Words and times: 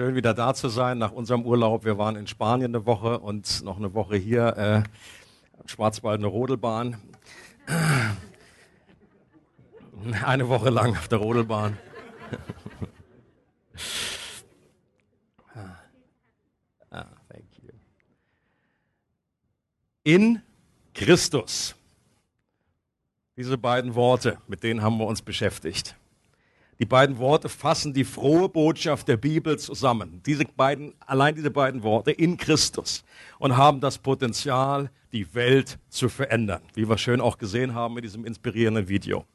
Schön 0.00 0.14
wieder 0.14 0.32
da 0.32 0.54
zu 0.54 0.70
sein 0.70 0.96
nach 0.96 1.12
unserem 1.12 1.44
Urlaub. 1.44 1.84
Wir 1.84 1.98
waren 1.98 2.16
in 2.16 2.26
Spanien 2.26 2.74
eine 2.74 2.86
Woche 2.86 3.18
und 3.18 3.62
noch 3.64 3.76
eine 3.76 3.92
Woche 3.92 4.16
hier 4.16 4.56
äh, 4.56 4.82
Schwarzwald 5.68 6.20
eine 6.20 6.26
Rodelbahn. 6.26 6.96
Eine 10.24 10.48
Woche 10.48 10.70
lang 10.70 10.96
auf 10.96 11.08
der 11.08 11.18
Rodelbahn. 11.18 11.76
ah, 16.90 17.04
thank 17.28 17.44
you. 17.62 17.68
In 20.02 20.40
Christus. 20.94 21.74
Diese 23.36 23.58
beiden 23.58 23.94
Worte, 23.94 24.38
mit 24.48 24.62
denen 24.62 24.80
haben 24.80 24.96
wir 24.96 25.06
uns 25.06 25.20
beschäftigt. 25.20 25.94
Die 26.80 26.86
beiden 26.86 27.18
Worte 27.18 27.50
fassen 27.50 27.92
die 27.92 28.04
frohe 28.04 28.48
Botschaft 28.48 29.06
der 29.06 29.18
Bibel 29.18 29.58
zusammen. 29.58 30.22
Diese 30.24 30.46
beiden, 30.46 30.94
allein 31.06 31.34
diese 31.34 31.50
beiden 31.50 31.82
Worte 31.82 32.10
in 32.10 32.38
Christus 32.38 33.04
und 33.38 33.58
haben 33.58 33.80
das 33.80 33.98
Potenzial, 33.98 34.90
die 35.12 35.34
Welt 35.34 35.78
zu 35.90 36.08
verändern, 36.08 36.62
wie 36.72 36.88
wir 36.88 36.96
schön 36.96 37.20
auch 37.20 37.36
gesehen 37.36 37.74
haben 37.74 37.92
mit 37.94 38.04
diesem 38.04 38.24
inspirierenden 38.24 38.88
Video. 38.88 39.26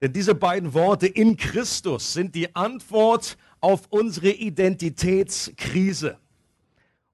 Denn 0.00 0.14
diese 0.14 0.34
beiden 0.34 0.72
Worte 0.72 1.06
in 1.06 1.36
Christus 1.36 2.14
sind 2.14 2.34
die 2.34 2.56
Antwort 2.56 3.36
auf 3.60 3.82
unsere 3.90 4.30
Identitätskrise. 4.30 6.16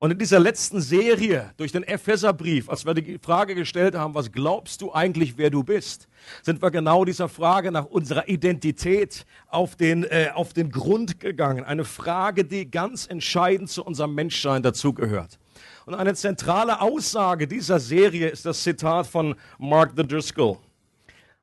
Und 0.02 0.10
in 0.10 0.18
dieser 0.18 0.40
letzten 0.40 0.80
Serie 0.80 1.52
durch 1.56 1.70
den 1.70 1.84
Epheserbrief, 1.84 2.68
als 2.68 2.84
wir 2.84 2.92
die 2.92 3.20
Frage 3.22 3.54
gestellt 3.54 3.94
haben, 3.94 4.16
was 4.16 4.32
glaubst 4.32 4.82
du 4.82 4.92
eigentlich, 4.92 5.38
wer 5.38 5.48
du 5.48 5.62
bist, 5.62 6.08
sind 6.42 6.60
wir 6.60 6.72
genau 6.72 7.04
dieser 7.04 7.28
Frage 7.28 7.70
nach 7.70 7.84
unserer 7.84 8.28
Identität 8.28 9.24
auf 9.46 9.76
den, 9.76 10.02
äh, 10.02 10.30
auf 10.34 10.54
den 10.54 10.72
Grund 10.72 11.20
gegangen. 11.20 11.62
Eine 11.62 11.84
Frage, 11.84 12.44
die 12.44 12.68
ganz 12.68 13.06
entscheidend 13.06 13.70
zu 13.70 13.84
unserem 13.84 14.16
Menschsein 14.16 14.64
dazugehört. 14.64 15.38
Und 15.86 15.94
eine 15.94 16.14
zentrale 16.16 16.80
Aussage 16.80 17.46
dieser 17.46 17.78
Serie 17.78 18.28
ist 18.28 18.44
das 18.44 18.60
Zitat 18.60 19.06
von 19.06 19.36
Mark 19.60 19.92
the 19.96 20.02
Driscoll. 20.02 20.58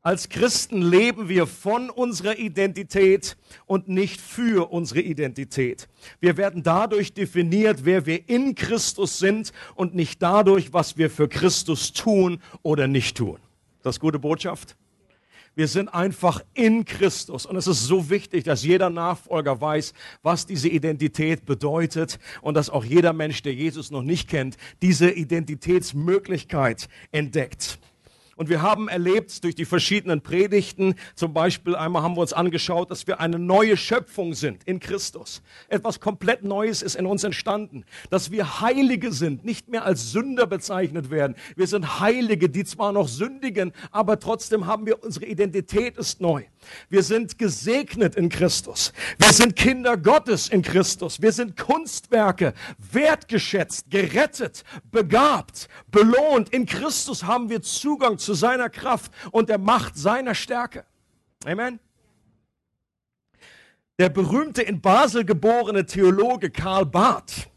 Als 0.02 0.30
Christen 0.30 0.82
leben 0.82 1.28
wir 1.28 1.46
von 1.46 1.90
unserer 1.90 2.40
Identität 2.40 3.36
und 3.66 3.90
nicht 3.90 4.22
für 4.22 4.72
unsere 4.72 5.02
Identität. 5.02 5.90
Wir 6.22 6.38
werden 6.38 6.64
dadurch 6.64 7.14
definiert, 7.14 7.84
wer 7.84 8.06
wir 8.06 8.30
in 8.30 8.56
Christus 8.56 9.20
sind 9.20 9.52
und 9.76 9.96
nicht 9.96 10.22
dadurch, 10.22 10.72
was 10.72 10.98
wir 10.98 11.10
für 11.10 11.28
Christus 11.28 11.92
tun 11.92 12.42
oder 12.64 12.88
nicht 12.88 13.18
tun. 13.18 13.40
Das 13.84 13.96
ist 13.96 14.00
gute 14.00 14.20
Botschaft? 14.20 14.78
Wir 15.56 15.68
sind 15.68 15.90
einfach 15.90 16.46
in 16.54 16.86
Christus. 16.86 17.46
Und 17.46 17.58
es 17.58 17.68
ist 17.68 17.84
so 17.84 18.10
wichtig, 18.10 18.46
dass 18.46 18.64
jeder 18.64 18.90
Nachfolger 18.90 19.60
weiß, 19.60 19.94
was 20.24 20.46
diese 20.46 20.70
Identität 20.70 21.46
bedeutet 21.46 22.20
und 22.42 22.54
dass 22.54 22.70
auch 22.70 22.86
jeder 22.86 23.12
Mensch, 23.12 23.42
der 23.42 23.54
Jesus 23.54 23.92
noch 23.92 24.04
nicht 24.04 24.30
kennt, 24.30 24.56
diese 24.82 25.12
Identitätsmöglichkeit 25.12 26.88
entdeckt. 27.12 27.80
Und 28.40 28.48
wir 28.48 28.62
haben 28.62 28.88
erlebt 28.88 29.44
durch 29.44 29.54
die 29.54 29.66
verschiedenen 29.66 30.22
Predigten, 30.22 30.96
zum 31.14 31.34
Beispiel 31.34 31.76
einmal 31.76 32.04
haben 32.04 32.16
wir 32.16 32.22
uns 32.22 32.32
angeschaut, 32.32 32.90
dass 32.90 33.06
wir 33.06 33.20
eine 33.20 33.38
neue 33.38 33.76
Schöpfung 33.76 34.34
sind 34.34 34.64
in 34.64 34.80
Christus. 34.80 35.42
Etwas 35.68 36.00
komplett 36.00 36.46
Neues 36.46 36.82
ist 36.82 36.96
in 36.96 37.06
uns 37.06 37.26
entstanden. 37.26 37.84
Dass 38.10 38.32
wir 38.32 38.62
Heilige 38.62 39.12
sind, 39.12 39.44
nicht 39.44 39.68
mehr 39.68 39.84
als 39.84 40.14
Sünder 40.14 40.48
bezeichnet 40.48 41.12
werden. 41.12 41.36
Wir 41.58 41.68
sind 41.68 42.00
Heilige, 42.00 42.48
die 42.48 42.64
zwar 42.64 42.94
noch 42.94 43.10
sündigen, 43.10 43.74
aber 43.92 44.22
trotzdem 44.22 44.68
haben 44.68 44.86
wir, 44.86 45.04
unsere 45.04 45.26
Identität 45.26 45.98
ist 45.98 46.22
neu. 46.22 46.44
Wir 46.90 47.04
sind 47.04 47.38
gesegnet 47.38 48.16
in 48.16 48.30
Christus. 48.30 48.94
Wir 49.18 49.34
sind 49.34 49.58
Kinder 49.58 49.98
Gottes 49.98 50.48
in 50.48 50.62
Christus. 50.62 51.22
Wir 51.22 51.34
sind 51.34 51.58
Kunstwerke, 51.58 52.54
wertgeschätzt, 52.94 53.92
gerettet, 53.92 54.64
begabt, 54.92 55.68
belohnt. 55.92 56.50
In 56.50 56.66
Christus 56.66 57.24
haben 57.24 57.50
wir 57.50 57.62
Zugang 57.62 58.18
zu 58.18 58.29
zu 58.30 58.36
seiner 58.36 58.70
Kraft 58.70 59.12
und 59.32 59.50
der 59.50 59.58
Macht 59.58 59.98
seiner 59.98 60.36
Stärke. 60.36 60.86
Amen. 61.46 61.80
Der 63.98 64.10
berühmte 64.10 64.62
in 64.62 64.82
Basel 64.82 65.26
geborene 65.26 65.88
Theologe 65.88 66.52
Karl 66.52 66.86
Barth, 66.86 67.50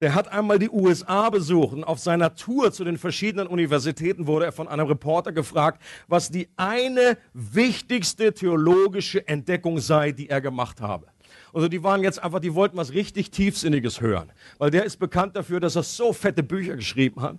der 0.00 0.14
hat 0.14 0.28
einmal 0.28 0.58
die 0.58 0.70
USA 0.70 1.28
besucht 1.28 1.74
und 1.74 1.84
auf 1.84 1.98
seiner 1.98 2.34
Tour 2.34 2.72
zu 2.72 2.84
den 2.84 2.96
verschiedenen 2.96 3.48
Universitäten 3.48 4.26
wurde 4.26 4.46
er 4.46 4.52
von 4.52 4.66
einem 4.66 4.86
Reporter 4.86 5.30
gefragt, 5.30 5.82
was 6.08 6.30
die 6.30 6.48
eine 6.56 7.18
wichtigste 7.34 8.32
theologische 8.32 9.28
Entdeckung 9.28 9.78
sei, 9.78 10.12
die 10.12 10.30
er 10.30 10.40
gemacht 10.40 10.80
habe. 10.80 11.08
Also 11.52 11.68
die 11.68 11.82
waren 11.82 12.02
jetzt 12.02 12.22
einfach, 12.22 12.40
die 12.40 12.54
wollten 12.54 12.78
was 12.78 12.94
richtig 12.94 13.30
Tiefsinniges 13.30 14.00
hören, 14.00 14.32
weil 14.56 14.70
der 14.70 14.86
ist 14.86 14.96
bekannt 14.96 15.36
dafür, 15.36 15.60
dass 15.60 15.76
er 15.76 15.82
so 15.82 16.14
fette 16.14 16.42
Bücher 16.42 16.76
geschrieben 16.76 17.20
hat 17.20 17.36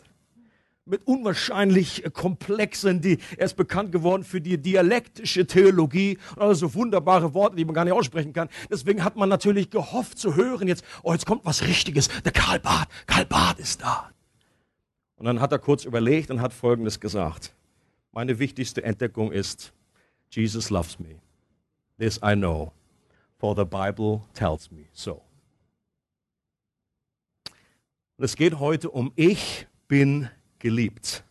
mit 0.86 1.06
unwahrscheinlich 1.06 2.04
komplexen, 2.14 3.02
die, 3.02 3.20
er 3.38 3.46
ist 3.46 3.56
bekannt 3.56 3.92
geworden 3.92 4.24
für 4.24 4.42
die 4.42 4.58
dialektische 4.58 5.46
Theologie 5.46 6.18
und 6.36 6.42
also 6.42 6.68
so 6.68 6.74
wunderbare 6.74 7.34
Worte, 7.34 7.56
die 7.56 7.66
man 7.66 7.76
gar 7.76 7.86
nicht 7.86 7.94
aussprechen 7.94 8.34
kann. 8.34 8.50
Deswegen 8.70 9.04
hat 9.04 9.16
man 9.16 9.30
natürlich 9.30 9.70
gehofft 9.70 10.18
zu 10.18 10.36
hören 10.36 10.68
jetzt, 10.68 10.84
oh, 11.04 11.14
jetzt 11.14 11.26
kommt 11.26 11.46
was 11.46 11.64
Richtiges, 11.64 12.10
der 12.24 12.32
Karl 12.32 12.60
Barth, 12.60 12.90
Karl 13.06 13.26
Barth 13.26 13.60
ist 13.60 13.82
da. 13.82 14.12
Und 15.16 15.26
dann 15.26 15.40
hat 15.40 15.52
er 15.52 15.60
kurz 15.60 15.86
überlegt 15.86 16.32
und 16.32 16.42
hat 16.42 16.52
Folgendes 16.52 17.00
gesagt. 17.00 17.54
Meine 18.12 18.40
wichtigste 18.40 18.84
Entdeckung 18.84 19.32
ist, 19.32 19.72
Jesus 20.32 20.70
loves 20.70 21.00
me. 21.00 21.20
This 22.00 22.20
I 22.26 22.34
know, 22.34 22.72
for 23.38 23.56
the 23.56 23.66
Bible 23.66 24.24
tells 24.34 24.72
me 24.72 24.86
so. 24.94 25.22
Und 28.18 28.26
es 28.26 28.36
geht 28.36 28.60
heute 28.60 28.90
um 28.90 29.12
ich 29.16 29.68
bin 29.88 30.30
geliebt. 30.62 31.24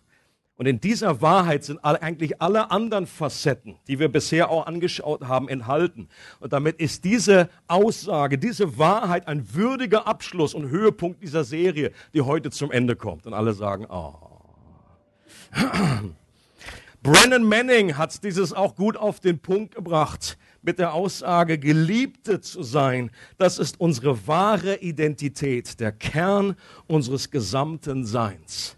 Und 0.60 0.66
in 0.66 0.78
dieser 0.78 1.22
Wahrheit 1.22 1.64
sind 1.64 1.78
eigentlich 1.82 2.42
alle 2.42 2.70
anderen 2.70 3.06
Facetten, 3.06 3.76
die 3.88 3.98
wir 3.98 4.10
bisher 4.10 4.50
auch 4.50 4.66
angeschaut 4.66 5.22
haben, 5.22 5.48
enthalten. 5.48 6.10
Und 6.38 6.52
damit 6.52 6.78
ist 6.78 7.04
diese 7.04 7.48
Aussage, 7.66 8.36
diese 8.36 8.76
Wahrheit 8.76 9.26
ein 9.26 9.54
würdiger 9.54 10.06
Abschluss 10.06 10.52
und 10.52 10.68
Höhepunkt 10.68 11.22
dieser 11.22 11.44
Serie, 11.44 11.92
die 12.12 12.20
heute 12.20 12.50
zum 12.50 12.70
Ende 12.70 12.94
kommt. 12.94 13.26
Und 13.26 13.32
alle 13.32 13.54
sagen, 13.54 13.86
oh. 13.88 14.12
Brennan 17.02 17.44
Manning 17.44 17.97
hat 17.97 18.22
dieses 18.22 18.52
auch 18.52 18.76
gut 18.76 18.98
auf 18.98 19.18
den 19.18 19.38
Punkt 19.38 19.76
gebracht 19.76 20.36
mit 20.60 20.78
der 20.78 20.92
Aussage, 20.92 21.58
Geliebte 21.58 22.42
zu 22.42 22.62
sein, 22.62 23.10
das 23.38 23.58
ist 23.58 23.80
unsere 23.80 24.26
wahre 24.26 24.76
Identität, 24.76 25.80
der 25.80 25.92
Kern 25.92 26.54
unseres 26.86 27.30
gesamten 27.30 28.04
Seins. 28.04 28.76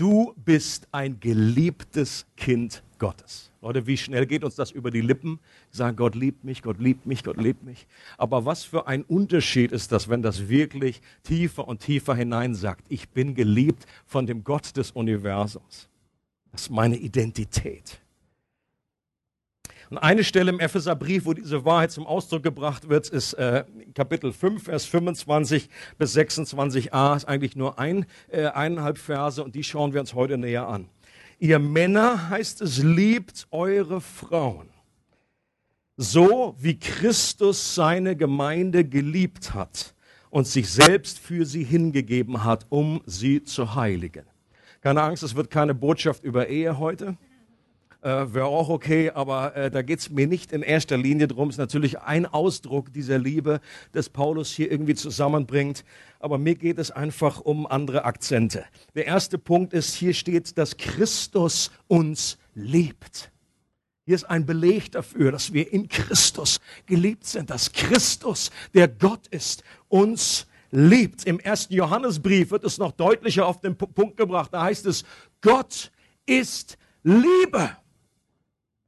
Du 0.00 0.32
bist 0.34 0.88
ein 0.92 1.20
geliebtes 1.20 2.24
Kind 2.34 2.82
Gottes. 2.98 3.52
Leute, 3.60 3.86
wie 3.86 3.98
schnell 3.98 4.24
geht 4.24 4.44
uns 4.44 4.54
das 4.54 4.70
über 4.70 4.90
die 4.90 5.02
Lippen? 5.02 5.40
sagen, 5.70 5.94
Gott 5.94 6.14
liebt 6.14 6.42
mich, 6.42 6.62
Gott 6.62 6.78
liebt 6.78 7.04
mich, 7.04 7.22
Gott 7.22 7.36
liebt 7.36 7.62
mich. 7.64 7.86
Aber 8.16 8.46
was 8.46 8.64
für 8.64 8.86
ein 8.86 9.02
Unterschied 9.02 9.72
ist 9.72 9.92
das, 9.92 10.08
wenn 10.08 10.22
das 10.22 10.48
wirklich 10.48 11.02
tiefer 11.22 11.68
und 11.68 11.82
tiefer 11.82 12.14
hinein 12.14 12.54
sagt, 12.54 12.86
ich 12.88 13.10
bin 13.10 13.34
geliebt 13.34 13.84
von 14.06 14.24
dem 14.24 14.42
Gott 14.42 14.74
des 14.74 14.90
Universums. 14.92 15.90
Das 16.50 16.62
ist 16.62 16.70
meine 16.70 16.96
Identität. 16.96 18.00
Und 19.90 19.98
eine 19.98 20.22
Stelle 20.22 20.50
im 20.50 20.60
Epheserbrief, 20.60 21.26
wo 21.26 21.32
diese 21.32 21.64
Wahrheit 21.64 21.90
zum 21.90 22.06
Ausdruck 22.06 22.44
gebracht 22.44 22.88
wird, 22.88 23.08
ist 23.08 23.32
äh, 23.34 23.64
Kapitel 23.92 24.32
5, 24.32 24.62
Vers 24.62 24.84
25 24.84 25.68
bis 25.98 26.16
26a. 26.16 27.16
Ist 27.16 27.24
eigentlich 27.24 27.56
nur 27.56 27.80
ein, 27.80 28.06
äh, 28.28 28.46
eineinhalb 28.46 28.98
Verse 28.98 29.42
und 29.42 29.56
die 29.56 29.64
schauen 29.64 29.92
wir 29.92 29.98
uns 30.00 30.14
heute 30.14 30.38
näher 30.38 30.68
an. 30.68 30.88
Ihr 31.40 31.58
Männer, 31.58 32.30
heißt 32.30 32.60
es, 32.60 32.80
liebt 32.80 33.48
eure 33.50 34.00
Frauen, 34.00 34.68
so 35.96 36.54
wie 36.60 36.78
Christus 36.78 37.74
seine 37.74 38.14
Gemeinde 38.14 38.84
geliebt 38.84 39.54
hat 39.54 39.94
und 40.28 40.46
sich 40.46 40.70
selbst 40.70 41.18
für 41.18 41.44
sie 41.44 41.64
hingegeben 41.64 42.44
hat, 42.44 42.64
um 42.68 43.02
sie 43.06 43.42
zu 43.42 43.74
heiligen. 43.74 44.26
Keine 44.82 45.02
Angst, 45.02 45.24
es 45.24 45.34
wird 45.34 45.50
keine 45.50 45.74
Botschaft 45.74 46.22
über 46.22 46.46
Ehe 46.46 46.78
heute 46.78 47.16
äh, 48.02 48.32
wäre 48.32 48.46
auch 48.46 48.68
okay, 48.68 49.10
aber 49.10 49.54
äh, 49.54 49.70
da 49.70 49.82
geht 49.82 49.98
es 49.98 50.10
mir 50.10 50.26
nicht 50.26 50.52
in 50.52 50.62
erster 50.62 50.96
Linie 50.96 51.28
drum. 51.28 51.50
Ist 51.50 51.58
natürlich 51.58 52.00
ein 52.00 52.26
Ausdruck 52.26 52.92
dieser 52.92 53.18
Liebe, 53.18 53.60
das 53.92 54.08
Paulus 54.08 54.50
hier 54.50 54.70
irgendwie 54.70 54.94
zusammenbringt. 54.94 55.84
Aber 56.18 56.38
mir 56.38 56.54
geht 56.54 56.78
es 56.78 56.90
einfach 56.90 57.40
um 57.40 57.66
andere 57.66 58.04
Akzente. 58.04 58.64
Der 58.94 59.06
erste 59.06 59.38
Punkt 59.38 59.72
ist, 59.72 59.94
hier 59.94 60.14
steht, 60.14 60.56
dass 60.58 60.76
Christus 60.76 61.70
uns 61.88 62.38
liebt. 62.54 63.30
Hier 64.06 64.14
ist 64.16 64.24
ein 64.24 64.44
Beleg 64.44 64.92
dafür, 64.92 65.30
dass 65.30 65.52
wir 65.52 65.72
in 65.72 65.88
Christus 65.88 66.60
geliebt 66.86 67.26
sind, 67.26 67.50
dass 67.50 67.70
Christus, 67.72 68.50
der 68.74 68.88
Gott 68.88 69.28
ist, 69.28 69.62
uns 69.88 70.46
liebt. 70.70 71.26
Im 71.26 71.38
ersten 71.38 71.74
Johannesbrief 71.74 72.50
wird 72.50 72.64
es 72.64 72.78
noch 72.78 72.92
deutlicher 72.92 73.46
auf 73.46 73.60
den 73.60 73.76
Punkt 73.76 74.16
gebracht. 74.16 74.52
Da 74.52 74.62
heißt 74.62 74.86
es, 74.86 75.04
Gott 75.40 75.92
ist 76.26 76.76
Liebe. 77.02 77.76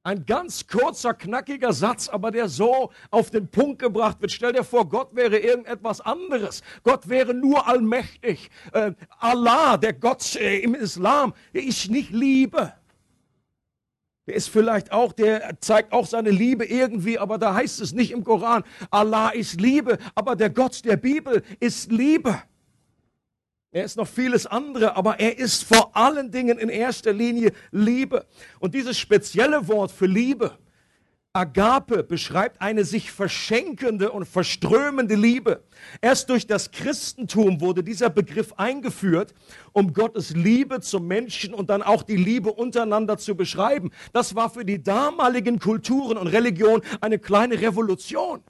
Ein 0.04 0.26
ganz 0.26 0.66
kurzer, 0.66 1.14
knackiger 1.14 1.72
Satz, 1.72 2.08
aber 2.08 2.32
der 2.32 2.48
so 2.48 2.90
auf 3.12 3.30
den 3.30 3.46
Punkt 3.46 3.78
gebracht 3.78 4.20
wird. 4.20 4.32
Stell 4.32 4.52
dir 4.52 4.64
vor, 4.64 4.88
Gott 4.88 5.14
wäre 5.14 5.38
irgendetwas 5.38 6.00
anderes. 6.00 6.62
Gott 6.82 7.08
wäre 7.08 7.34
nur 7.34 7.68
allmächtig. 7.68 8.50
Äh, 8.72 8.92
Allah, 9.20 9.76
der 9.76 9.92
Gott 9.92 10.34
äh, 10.34 10.58
im 10.58 10.74
Islam, 10.74 11.34
der 11.54 11.62
ich 11.62 11.88
nicht 11.88 12.10
liebe. 12.10 12.72
Der 14.26 14.34
ist 14.34 14.48
vielleicht 14.48 14.90
auch, 14.90 15.12
der 15.12 15.60
zeigt 15.60 15.92
auch 15.92 16.06
seine 16.06 16.30
Liebe 16.30 16.64
irgendwie, 16.64 17.18
aber 17.18 17.38
da 17.38 17.54
heißt 17.54 17.80
es 17.80 17.92
nicht 17.92 18.10
im 18.10 18.24
Koran, 18.24 18.64
Allah 18.90 19.30
ist 19.30 19.60
Liebe, 19.60 19.98
aber 20.14 20.36
der 20.36 20.50
Gott 20.50 20.84
der 20.84 20.96
Bibel 20.96 21.42
ist 21.60 21.92
Liebe. 21.92 22.42
Er 23.74 23.84
ist 23.84 23.96
noch 23.96 24.06
vieles 24.06 24.46
andere, 24.46 24.96
aber 24.96 25.18
er 25.18 25.38
ist 25.38 25.64
vor 25.64 25.96
allen 25.96 26.30
Dingen 26.30 26.58
in 26.58 26.68
erster 26.68 27.14
Linie 27.14 27.52
Liebe. 27.70 28.26
Und 28.60 28.74
dieses 28.74 28.98
spezielle 28.98 29.66
Wort 29.66 29.90
für 29.90 30.04
Liebe, 30.04 30.58
Agape, 31.32 32.02
beschreibt 32.02 32.60
eine 32.60 32.84
sich 32.84 33.10
verschenkende 33.10 34.12
und 34.12 34.26
verströmende 34.26 35.14
Liebe. 35.14 35.64
Erst 36.02 36.28
durch 36.28 36.46
das 36.46 36.70
Christentum 36.70 37.62
wurde 37.62 37.82
dieser 37.82 38.10
Begriff 38.10 38.52
eingeführt, 38.58 39.32
um 39.72 39.94
Gottes 39.94 40.36
Liebe 40.36 40.82
zum 40.82 41.08
Menschen 41.08 41.54
und 41.54 41.70
dann 41.70 41.80
auch 41.80 42.02
die 42.02 42.16
Liebe 42.16 42.52
untereinander 42.52 43.16
zu 43.16 43.34
beschreiben. 43.34 43.90
Das 44.12 44.34
war 44.34 44.50
für 44.50 44.66
die 44.66 44.82
damaligen 44.82 45.58
Kulturen 45.58 46.18
und 46.18 46.26
Religionen 46.26 46.82
eine 47.00 47.18
kleine 47.18 47.58
Revolution. 47.58 48.42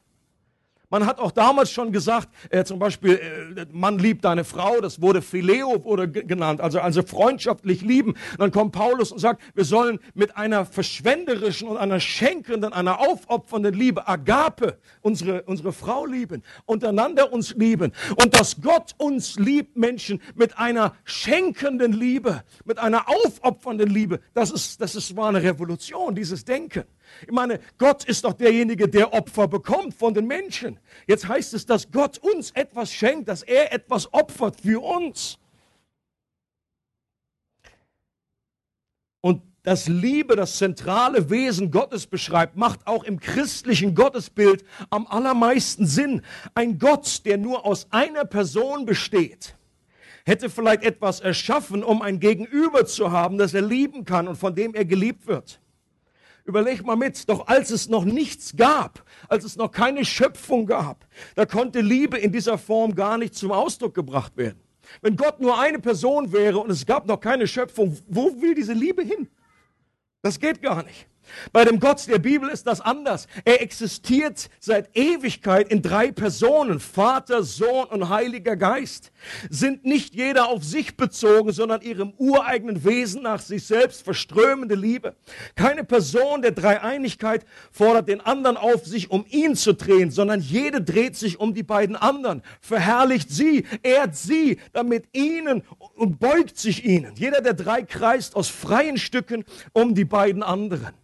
Man 0.92 1.06
hat 1.06 1.20
auch 1.20 1.30
damals 1.30 1.70
schon 1.70 1.90
gesagt, 1.90 2.28
äh, 2.50 2.64
zum 2.64 2.78
Beispiel, 2.78 3.14
äh, 3.14 3.64
Mann 3.72 3.98
liebt 3.98 4.26
deine 4.26 4.44
Frau, 4.44 4.78
das 4.82 5.00
wurde 5.00 5.22
Phileo 5.22 5.82
wurde 5.84 6.06
genannt, 6.06 6.60
also, 6.60 6.80
also 6.80 7.02
freundschaftlich 7.02 7.80
lieben. 7.80 8.12
dann 8.36 8.50
kommt 8.50 8.72
Paulus 8.72 9.10
und 9.10 9.18
sagt, 9.18 9.40
wir 9.54 9.64
sollen 9.64 10.00
mit 10.12 10.36
einer 10.36 10.66
verschwenderischen 10.66 11.66
und 11.66 11.78
einer 11.78 11.98
schenkenden, 11.98 12.74
einer 12.74 13.00
aufopfernden 13.00 13.72
Liebe, 13.72 14.06
Agape, 14.06 14.76
unsere, 15.00 15.44
unsere 15.44 15.72
Frau 15.72 16.04
lieben, 16.04 16.42
untereinander 16.66 17.32
uns 17.32 17.54
lieben. 17.54 17.92
Und 18.22 18.38
dass 18.38 18.60
Gott 18.60 18.94
uns 18.98 19.38
liebt, 19.38 19.78
Menschen, 19.78 20.20
mit 20.34 20.58
einer 20.58 20.94
schenkenden 21.04 21.94
Liebe, 21.94 22.42
mit 22.66 22.78
einer 22.78 23.08
aufopfernden 23.08 23.88
Liebe, 23.88 24.20
das 24.34 24.50
ist, 24.50 24.78
das 24.82 24.94
ist, 24.94 25.16
war 25.16 25.30
eine 25.30 25.42
Revolution, 25.42 26.14
dieses 26.14 26.44
Denken. 26.44 26.84
Ich 27.22 27.32
meine, 27.32 27.60
Gott 27.78 28.04
ist 28.04 28.24
doch 28.24 28.32
derjenige, 28.32 28.88
der 28.88 29.12
Opfer 29.12 29.48
bekommt 29.48 29.94
von 29.94 30.14
den 30.14 30.26
Menschen. 30.26 30.78
Jetzt 31.06 31.28
heißt 31.28 31.54
es, 31.54 31.66
dass 31.66 31.90
Gott 31.90 32.18
uns 32.18 32.50
etwas 32.52 32.92
schenkt, 32.92 33.28
dass 33.28 33.42
er 33.42 33.72
etwas 33.72 34.12
opfert 34.12 34.60
für 34.60 34.82
uns. 34.82 35.38
Und 39.20 39.42
das 39.62 39.86
Liebe, 39.86 40.34
das 40.34 40.58
zentrale 40.58 41.30
Wesen 41.30 41.70
Gottes 41.70 42.06
beschreibt, 42.08 42.56
macht 42.56 42.86
auch 42.86 43.04
im 43.04 43.20
christlichen 43.20 43.94
Gottesbild 43.94 44.64
am 44.90 45.06
allermeisten 45.06 45.86
Sinn. 45.86 46.22
Ein 46.54 46.78
Gott, 46.78 47.24
der 47.24 47.38
nur 47.38 47.64
aus 47.64 47.86
einer 47.90 48.24
Person 48.24 48.84
besteht, 48.84 49.54
hätte 50.24 50.50
vielleicht 50.50 50.82
etwas 50.82 51.20
erschaffen, 51.20 51.84
um 51.84 52.02
ein 52.02 52.18
Gegenüber 52.18 52.86
zu 52.86 53.12
haben, 53.12 53.38
das 53.38 53.54
er 53.54 53.62
lieben 53.62 54.04
kann 54.04 54.26
und 54.26 54.36
von 54.36 54.54
dem 54.54 54.74
er 54.74 54.84
geliebt 54.84 55.28
wird. 55.28 55.61
Überleg 56.44 56.84
mal 56.84 56.96
mit, 56.96 57.28
doch 57.28 57.46
als 57.46 57.70
es 57.70 57.88
noch 57.88 58.04
nichts 58.04 58.56
gab, 58.56 59.04
als 59.28 59.44
es 59.44 59.56
noch 59.56 59.70
keine 59.70 60.04
Schöpfung 60.04 60.66
gab, 60.66 61.06
da 61.36 61.46
konnte 61.46 61.80
Liebe 61.80 62.18
in 62.18 62.32
dieser 62.32 62.58
Form 62.58 62.94
gar 62.94 63.16
nicht 63.16 63.34
zum 63.34 63.52
Ausdruck 63.52 63.94
gebracht 63.94 64.36
werden. 64.36 64.60
Wenn 65.00 65.16
Gott 65.16 65.40
nur 65.40 65.58
eine 65.58 65.78
Person 65.78 66.32
wäre 66.32 66.58
und 66.58 66.70
es 66.70 66.84
gab 66.84 67.06
noch 67.06 67.20
keine 67.20 67.46
Schöpfung, 67.46 67.96
wo 68.08 68.40
will 68.40 68.54
diese 68.54 68.72
Liebe 68.72 69.02
hin? 69.02 69.28
Das 70.20 70.38
geht 70.38 70.60
gar 70.60 70.82
nicht. 70.82 71.06
Bei 71.52 71.64
dem 71.64 71.80
Gott 71.80 72.06
der 72.08 72.18
Bibel 72.18 72.48
ist 72.48 72.66
das 72.66 72.80
anders. 72.80 73.26
Er 73.44 73.62
existiert 73.62 74.48
seit 74.60 74.96
Ewigkeit 74.96 75.68
in 75.68 75.82
drei 75.82 76.12
Personen. 76.12 76.80
Vater, 76.80 77.42
Sohn 77.42 77.86
und 77.86 78.08
Heiliger 78.08 78.56
Geist 78.56 79.12
sind 79.50 79.84
nicht 79.84 80.14
jeder 80.14 80.48
auf 80.48 80.64
sich 80.64 80.96
bezogen, 80.96 81.52
sondern 81.52 81.82
ihrem 81.82 82.12
ureigenen 82.18 82.84
Wesen 82.84 83.22
nach 83.22 83.40
sich 83.40 83.66
selbst 83.66 84.02
verströmende 84.02 84.74
Liebe. 84.74 85.14
Keine 85.54 85.84
Person 85.84 86.42
der 86.42 86.52
Dreieinigkeit 86.52 87.44
fordert 87.70 88.08
den 88.08 88.20
anderen 88.20 88.56
auf, 88.56 88.86
sich 88.86 89.10
um 89.10 89.24
ihn 89.28 89.56
zu 89.56 89.74
drehen, 89.74 90.10
sondern 90.10 90.40
jede 90.40 90.82
dreht 90.82 91.16
sich 91.16 91.40
um 91.40 91.54
die 91.54 91.62
beiden 91.62 91.96
anderen, 91.96 92.42
verherrlicht 92.60 93.30
sie, 93.30 93.66
ehrt 93.82 94.16
sie, 94.16 94.58
damit 94.72 95.04
ihnen 95.12 95.62
und 95.94 96.18
beugt 96.18 96.58
sich 96.58 96.84
ihnen. 96.84 97.14
Jeder 97.16 97.40
der 97.40 97.54
drei 97.54 97.82
kreist 97.82 98.36
aus 98.36 98.48
freien 98.48 98.98
Stücken 98.98 99.44
um 99.72 99.94
die 99.94 100.04
beiden 100.04 100.42
anderen. 100.42 101.01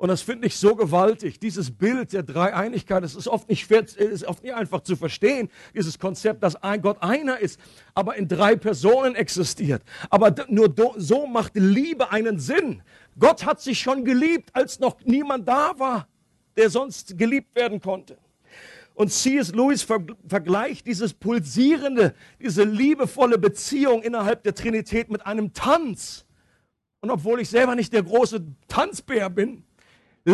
Und 0.00 0.08
das 0.08 0.22
finde 0.22 0.46
ich 0.46 0.56
so 0.56 0.76
gewaltig. 0.76 1.40
Dieses 1.40 1.70
Bild 1.70 2.14
der 2.14 2.22
Dreieinigkeit, 2.22 3.04
das 3.04 3.14
ist 3.14 3.28
oft 3.28 3.50
nicht 3.50 3.66
schwer, 3.66 3.82
ist 3.82 4.24
oft 4.24 4.42
nicht 4.42 4.54
einfach 4.54 4.80
zu 4.80 4.96
verstehen. 4.96 5.50
Dieses 5.74 5.98
Konzept, 5.98 6.42
dass 6.42 6.56
ein 6.56 6.80
Gott 6.80 7.02
einer 7.02 7.38
ist, 7.38 7.60
aber 7.92 8.16
in 8.16 8.26
drei 8.26 8.56
Personen 8.56 9.14
existiert. 9.14 9.82
Aber 10.08 10.34
nur 10.48 10.74
so 10.96 11.26
macht 11.26 11.52
Liebe 11.54 12.10
einen 12.10 12.38
Sinn. 12.38 12.82
Gott 13.18 13.44
hat 13.44 13.60
sich 13.60 13.78
schon 13.78 14.06
geliebt, 14.06 14.48
als 14.54 14.80
noch 14.80 14.96
niemand 15.04 15.46
da 15.46 15.72
war, 15.76 16.08
der 16.56 16.70
sonst 16.70 17.18
geliebt 17.18 17.54
werden 17.54 17.78
konnte. 17.78 18.16
Und 18.94 19.12
C.S. 19.12 19.52
Lewis 19.52 19.82
vergleicht 19.82 20.86
dieses 20.86 21.12
pulsierende, 21.12 22.14
diese 22.40 22.64
liebevolle 22.64 23.36
Beziehung 23.36 24.02
innerhalb 24.02 24.44
der 24.44 24.54
Trinität 24.54 25.10
mit 25.10 25.26
einem 25.26 25.52
Tanz. 25.52 26.24
Und 27.02 27.10
obwohl 27.10 27.40
ich 27.40 27.50
selber 27.50 27.74
nicht 27.74 27.92
der 27.92 28.02
große 28.02 28.46
Tanzbär 28.66 29.28
bin, 29.28 29.64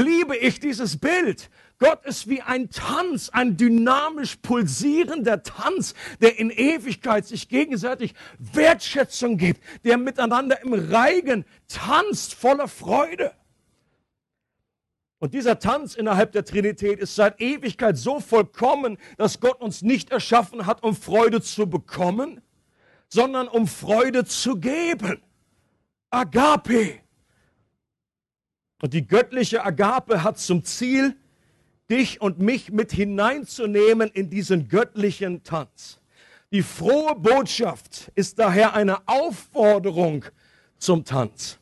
liebe 0.01 0.37
ich 0.37 0.61
dieses 0.61 0.99
Bild. 0.99 1.51
Gott 1.79 2.05
ist 2.07 2.29
wie 2.29 2.41
ein 2.41 2.71
Tanz, 2.71 3.29
ein 3.29 3.57
dynamisch 3.57 4.37
pulsierender 4.37 5.43
Tanz, 5.43 5.95
der 6.21 6.39
in 6.39 6.51
Ewigkeit 6.51 7.27
sich 7.27 7.49
gegenseitig 7.49 8.15
Wertschätzung 8.39 9.37
gibt, 9.37 9.61
der 9.85 9.99
miteinander 9.99 10.63
im 10.63 10.73
Reigen 10.73 11.45
tanzt 11.69 12.35
voller 12.35 12.69
Freude. 12.69 13.33
Und 15.19 15.35
dieser 15.35 15.59
Tanz 15.59 15.95
innerhalb 15.95 16.33
der 16.33 16.45
Trinität 16.45 16.99
ist 16.99 17.15
seit 17.15 17.41
Ewigkeit 17.41 17.97
so 17.97 18.21
vollkommen, 18.21 18.99
dass 19.17 19.41
Gott 19.41 19.61
uns 19.61 19.83
nicht 19.83 20.11
erschaffen 20.11 20.67
hat, 20.67 20.83
um 20.83 20.95
Freude 20.95 21.41
zu 21.41 21.69
bekommen, 21.69 22.43
sondern 23.09 23.49
um 23.49 23.67
Freude 23.67 24.25
zu 24.25 24.57
geben. 24.57 25.23
Agape. 26.11 27.01
Und 28.83 28.93
die 28.93 29.07
göttliche 29.07 29.65
Agape 29.65 30.23
hat 30.23 30.39
zum 30.39 30.65
Ziel, 30.65 31.17
dich 31.91 32.21
und 32.21 32.39
mich 32.39 32.73
mit 32.73 32.93
hineinzunehmen 32.93 34.11
in 34.11 34.29
diesen 34.29 34.69
göttlichen 34.69 35.43
Tanz. 35.45 36.01
Die 36.53 36.63
frohe 36.63 37.15
Botschaft 37.15 38.11
ist 38.15 38.39
daher 38.39 38.75
eine 38.75 39.07
Aufforderung 39.07 40.25
zum 40.79 41.05
Tanz, 41.05 41.59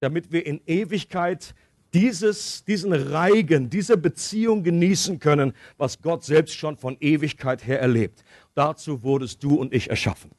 damit 0.00 0.32
wir 0.32 0.46
in 0.46 0.60
Ewigkeit 0.66 1.54
dieses, 1.94 2.64
diesen 2.64 2.92
Reigen, 2.92 3.70
diese 3.70 3.96
Beziehung 3.96 4.62
genießen 4.62 5.18
können, 5.18 5.54
was 5.76 6.00
Gott 6.00 6.24
selbst 6.24 6.54
schon 6.54 6.76
von 6.76 6.96
Ewigkeit 7.00 7.66
her 7.66 7.80
erlebt. 7.80 8.22
Dazu 8.54 9.02
wurdest 9.02 9.42
du 9.42 9.56
und 9.56 9.72
ich 9.72 9.88
erschaffen. 9.88 10.30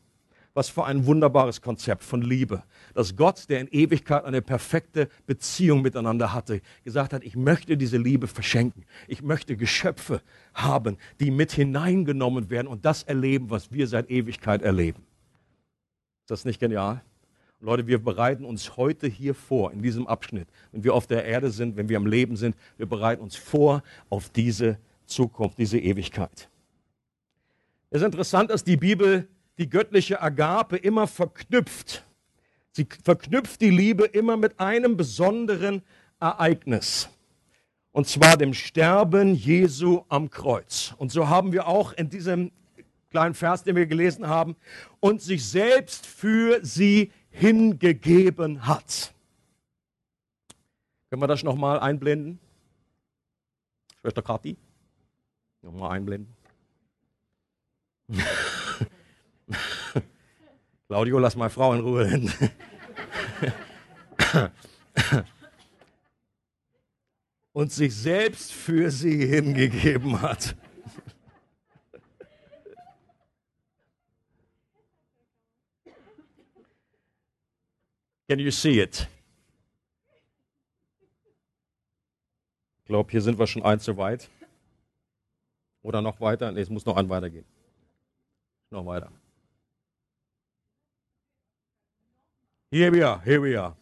Was 0.59 0.67
für 0.67 0.83
ein 0.83 1.05
wunderbares 1.05 1.61
Konzept 1.61 2.03
von 2.03 2.21
Liebe. 2.21 2.63
Dass 2.93 3.15
Gott, 3.15 3.47
der 3.47 3.61
in 3.61 3.69
Ewigkeit 3.69 4.25
eine 4.25 4.41
perfekte 4.41 5.07
Beziehung 5.25 5.81
miteinander 5.81 6.33
hatte, 6.33 6.59
gesagt 6.83 7.13
hat, 7.13 7.23
ich 7.23 7.37
möchte 7.37 7.77
diese 7.77 7.95
Liebe 7.95 8.27
verschenken. 8.27 8.83
Ich 9.07 9.21
möchte 9.21 9.55
Geschöpfe 9.55 10.21
haben, 10.53 10.97
die 11.21 11.31
mit 11.31 11.53
hineingenommen 11.53 12.49
werden 12.49 12.67
und 12.67 12.83
das 12.83 13.03
erleben, 13.03 13.49
was 13.49 13.71
wir 13.71 13.87
seit 13.87 14.11
Ewigkeit 14.11 14.61
erleben. 14.61 15.05
Ist 16.23 16.31
das 16.31 16.43
nicht 16.43 16.59
genial? 16.59 17.03
Leute, 17.61 17.87
wir 17.87 18.03
bereiten 18.03 18.43
uns 18.43 18.75
heute 18.75 19.07
hier 19.07 19.35
vor, 19.35 19.71
in 19.71 19.81
diesem 19.81 20.07
Abschnitt, 20.07 20.49
wenn 20.73 20.83
wir 20.83 20.93
auf 20.93 21.07
der 21.07 21.23
Erde 21.23 21.51
sind, 21.51 21.77
wenn 21.77 21.87
wir 21.87 21.95
am 21.95 22.05
Leben 22.05 22.35
sind, 22.35 22.57
wir 22.75 22.85
bereiten 22.85 23.21
uns 23.21 23.37
vor 23.37 23.81
auf 24.09 24.27
diese 24.27 24.77
Zukunft, 25.05 25.57
diese 25.57 25.79
Ewigkeit. 25.79 26.49
Es 27.91 28.01
ist 28.01 28.05
interessant, 28.05 28.49
dass 28.49 28.65
die 28.65 28.75
Bibel 28.75 29.29
die 29.59 29.69
göttliche 29.69 30.21
Agape 30.21 30.77
immer 30.77 31.05
verknüpft. 31.05 32.05
Sie 32.71 32.87
verknüpft 33.03 33.61
die 33.61 33.69
Liebe 33.69 34.05
immer 34.05 34.37
mit 34.37 34.59
einem 34.59 34.95
besonderen 34.95 35.83
Ereignis. 36.19 37.09
Und 37.91 38.07
zwar 38.07 38.37
dem 38.37 38.53
Sterben 38.53 39.35
Jesu 39.35 40.03
am 40.07 40.29
Kreuz. 40.29 40.93
Und 40.97 41.11
so 41.11 41.27
haben 41.27 41.51
wir 41.51 41.67
auch 41.67 41.91
in 41.93 42.09
diesem 42.09 42.51
kleinen 43.09 43.33
Vers, 43.33 43.63
den 43.63 43.75
wir 43.75 43.85
gelesen 43.85 44.27
haben, 44.27 44.55
und 45.01 45.21
sich 45.21 45.45
selbst 45.45 46.05
für 46.05 46.63
sie 46.63 47.11
hingegeben 47.29 48.65
hat. 48.65 49.13
Können 51.09 51.21
wir 51.21 51.27
das 51.27 51.43
nochmal 51.43 51.79
einblenden? 51.79 52.39
Schwester 53.99 54.21
Kathi? 54.21 54.55
Nochmal 55.61 55.91
einblenden. 55.91 56.33
Claudio, 60.89 61.19
lass 61.19 61.35
meine 61.35 61.51
Frau 61.51 61.71
in 61.75 61.81
Ruhe. 61.81 62.19
und 67.53 67.71
sich 67.71 67.95
selbst 67.95 68.51
für 68.51 68.89
sie 68.89 69.27
hingegeben 69.27 70.19
hat. 70.19 70.55
Can 78.27 78.39
you 78.39 78.49
see 78.49 78.81
it? 78.81 79.07
Ich 82.79 82.85
glaube, 82.85 83.11
hier 83.11 83.21
sind 83.21 83.37
wir 83.37 83.45
schon 83.45 83.61
ein 83.61 83.79
zu 83.79 83.95
weit. 83.97 84.27
Oder 85.83 86.01
noch 86.01 86.19
weiter? 86.19 86.51
Nee, 86.51 86.61
es 86.61 86.69
muss 86.71 86.87
noch 86.87 86.97
ein 86.97 87.09
weitergehen. 87.09 87.45
Noch 88.71 88.87
weiter. 88.87 89.11
Here 92.71 92.93
we 92.93 93.03
are, 93.03 93.19
here 93.23 93.41
we 93.41 93.59
are. 93.59 93.75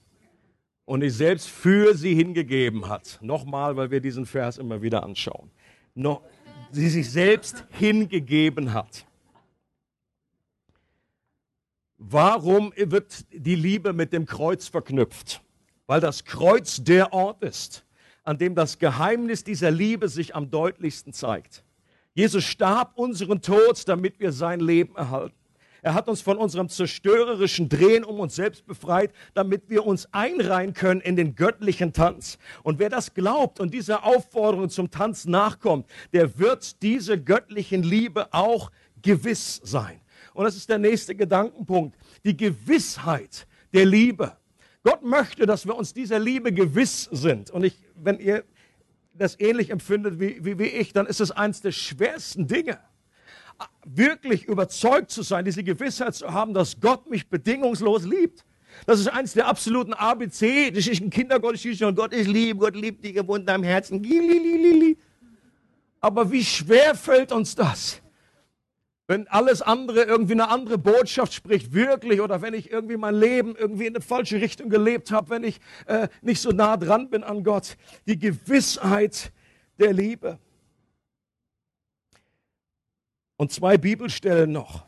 Und 0.86 1.02
ich 1.04 1.14
selbst 1.14 1.50
für 1.50 1.94
sie 1.94 2.16
hingegeben 2.16 2.88
hat. 2.88 3.20
Nochmal, 3.22 3.76
weil 3.76 3.92
wir 3.92 4.00
diesen 4.00 4.26
Vers 4.26 4.58
immer 4.58 4.82
wieder 4.82 5.04
anschauen. 5.04 5.52
No, 5.94 6.22
sie 6.72 6.88
sich 6.88 7.12
selbst 7.12 7.66
hingegeben 7.72 8.72
hat. 8.72 9.06
Warum 11.98 12.72
wird 12.78 13.26
die 13.32 13.56
Liebe 13.56 13.92
mit 13.92 14.14
dem 14.14 14.26
Kreuz 14.26 14.70
verknüpft? 14.70 15.42
Weil 15.86 16.00
das 16.00 16.24
Kreuz 16.24 16.82
der 16.82 17.12
Ort 17.12 17.44
ist, 17.44 17.86
an 18.24 18.38
dem 18.38 18.56
das 18.56 18.80
Geheimnis 18.80 19.44
dieser 19.44 19.72
Liebe 19.72 20.08
sich 20.08 20.34
am 20.34 20.50
deutlichsten 20.50 21.12
zeigt. 21.12 21.66
Jesus 22.14 22.46
starb 22.46 22.94
unseren 22.96 23.42
Tod, 23.42 23.86
damit 23.90 24.20
wir 24.22 24.32
sein 24.32 24.62
Leben 24.62 24.96
erhalten. 24.96 25.37
Er 25.88 25.94
hat 25.94 26.10
uns 26.10 26.20
von 26.20 26.38
unserem 26.38 26.68
zerstörerischen 26.68 27.70
Drehen 27.70 28.04
um 28.04 28.20
uns 28.20 28.36
selbst 28.36 28.66
befreit, 28.66 29.14
damit 29.34 29.70
wir 29.70 29.86
uns 29.86 30.14
einreihen 30.14 30.74
können 30.74 31.00
in 31.00 31.16
den 31.16 31.34
göttlichen 31.34 31.94
Tanz. 31.94 32.40
Und 32.62 32.78
wer 32.78 32.90
das 32.90 33.14
glaubt 33.14 33.62
und 33.62 33.74
dieser 33.74 34.04
Aufforderung 34.04 34.70
zum 34.70 34.92
Tanz 34.92 35.24
nachkommt, 35.24 35.88
der 36.12 36.40
wird 36.40 36.82
diese 36.82 37.18
göttlichen 37.18 37.84
Liebe 37.84 38.34
auch 38.34 38.70
gewiss 39.02 39.62
sein. 39.64 40.02
Und 40.34 40.44
das 40.44 40.58
ist 40.58 40.68
der 40.68 40.78
nächste 40.78 41.16
Gedankenpunkt. 41.16 41.98
Die 42.26 42.36
Gewissheit 42.36 43.48
der 43.74 43.86
Liebe. 43.86 44.36
Gott 44.84 45.04
möchte, 45.04 45.46
dass 45.46 45.66
wir 45.66 45.78
uns 45.78 45.94
dieser 45.94 46.20
Liebe 46.20 46.52
gewiss 46.52 47.08
sind. 47.14 47.50
Und 47.50 47.64
ich, 47.64 47.80
wenn 47.96 48.20
ihr 48.20 48.44
das 49.14 49.40
ähnlich 49.40 49.70
empfindet 49.70 50.20
wie, 50.20 50.44
wie, 50.44 50.60
wie 50.60 50.68
ich, 50.68 50.92
dann 50.92 51.06
ist 51.06 51.22
es 51.22 51.32
eines 51.32 51.62
der 51.62 51.72
schwersten 51.72 52.46
Dinge. 52.46 52.78
Wirklich 53.86 54.46
überzeugt 54.46 55.12
zu 55.12 55.24
sein, 55.24 55.46
diese 55.46 55.64
Gewissheit 55.64 56.16
zu 56.16 56.32
haben, 56.32 56.54
dass 56.54 56.80
Gott 56.80 57.10
mich 57.10 57.28
bedingungslos 57.28 58.06
liebt. 58.06 58.46
Das 58.86 59.00
ist 59.00 59.08
eines 59.08 59.34
der 59.34 59.48
absoluten 59.48 59.94
ABC. 59.94 60.72
Das 60.72 60.88
ist 60.88 61.02
ein 61.02 61.10
Kindergottesdienst 61.10 61.82
und 61.84 61.96
Gott 61.96 62.14
ist 62.14 62.28
lieb, 62.28 62.60
Gott 62.60 62.76
liebt 62.76 63.04
dich 63.04 63.16
in 63.16 63.46
deinem 63.46 63.64
Herzen. 63.64 64.06
Aber 66.00 66.32
wie 66.32 66.44
schwer 66.44 66.94
fällt 66.96 67.32
uns 67.32 67.56
das? 67.56 68.02
wenn 69.08 69.28
alles 69.30 69.62
andere 69.62 70.04
irgendwie 70.04 70.34
eine 70.34 70.50
andere 70.50 70.78
Botschaft 70.78 71.34
spricht, 71.34 71.74
wirklich, 71.74 72.22
oder 72.22 72.42
wenn 72.42 72.54
ich 72.54 72.72
irgendwie 72.72 72.98
mein 72.98 73.16
Leben 73.16 73.56
irgendwie 73.56 73.88
in 73.88 73.96
eine 73.96 74.04
falsche 74.04 74.42
Richtung 74.42 74.70
gelebt 74.70 75.12
habe, 75.12 75.30
wenn 75.30 75.44
ich 75.46 75.60
äh, 75.86 76.10
nicht 76.22 76.42
so 76.42 76.52
nah 76.52 76.76
dran 76.76 77.10
bin 77.10 77.24
an 77.24 77.44
Gott, 77.44 77.78
die 78.06 78.20
Gewissheit 78.20 79.32
der 79.80 79.94
Liebe. 79.94 80.40
Und 83.38 83.52
zwei 83.52 83.78
Bibelstellen 83.78 84.52
noch, 84.52 84.86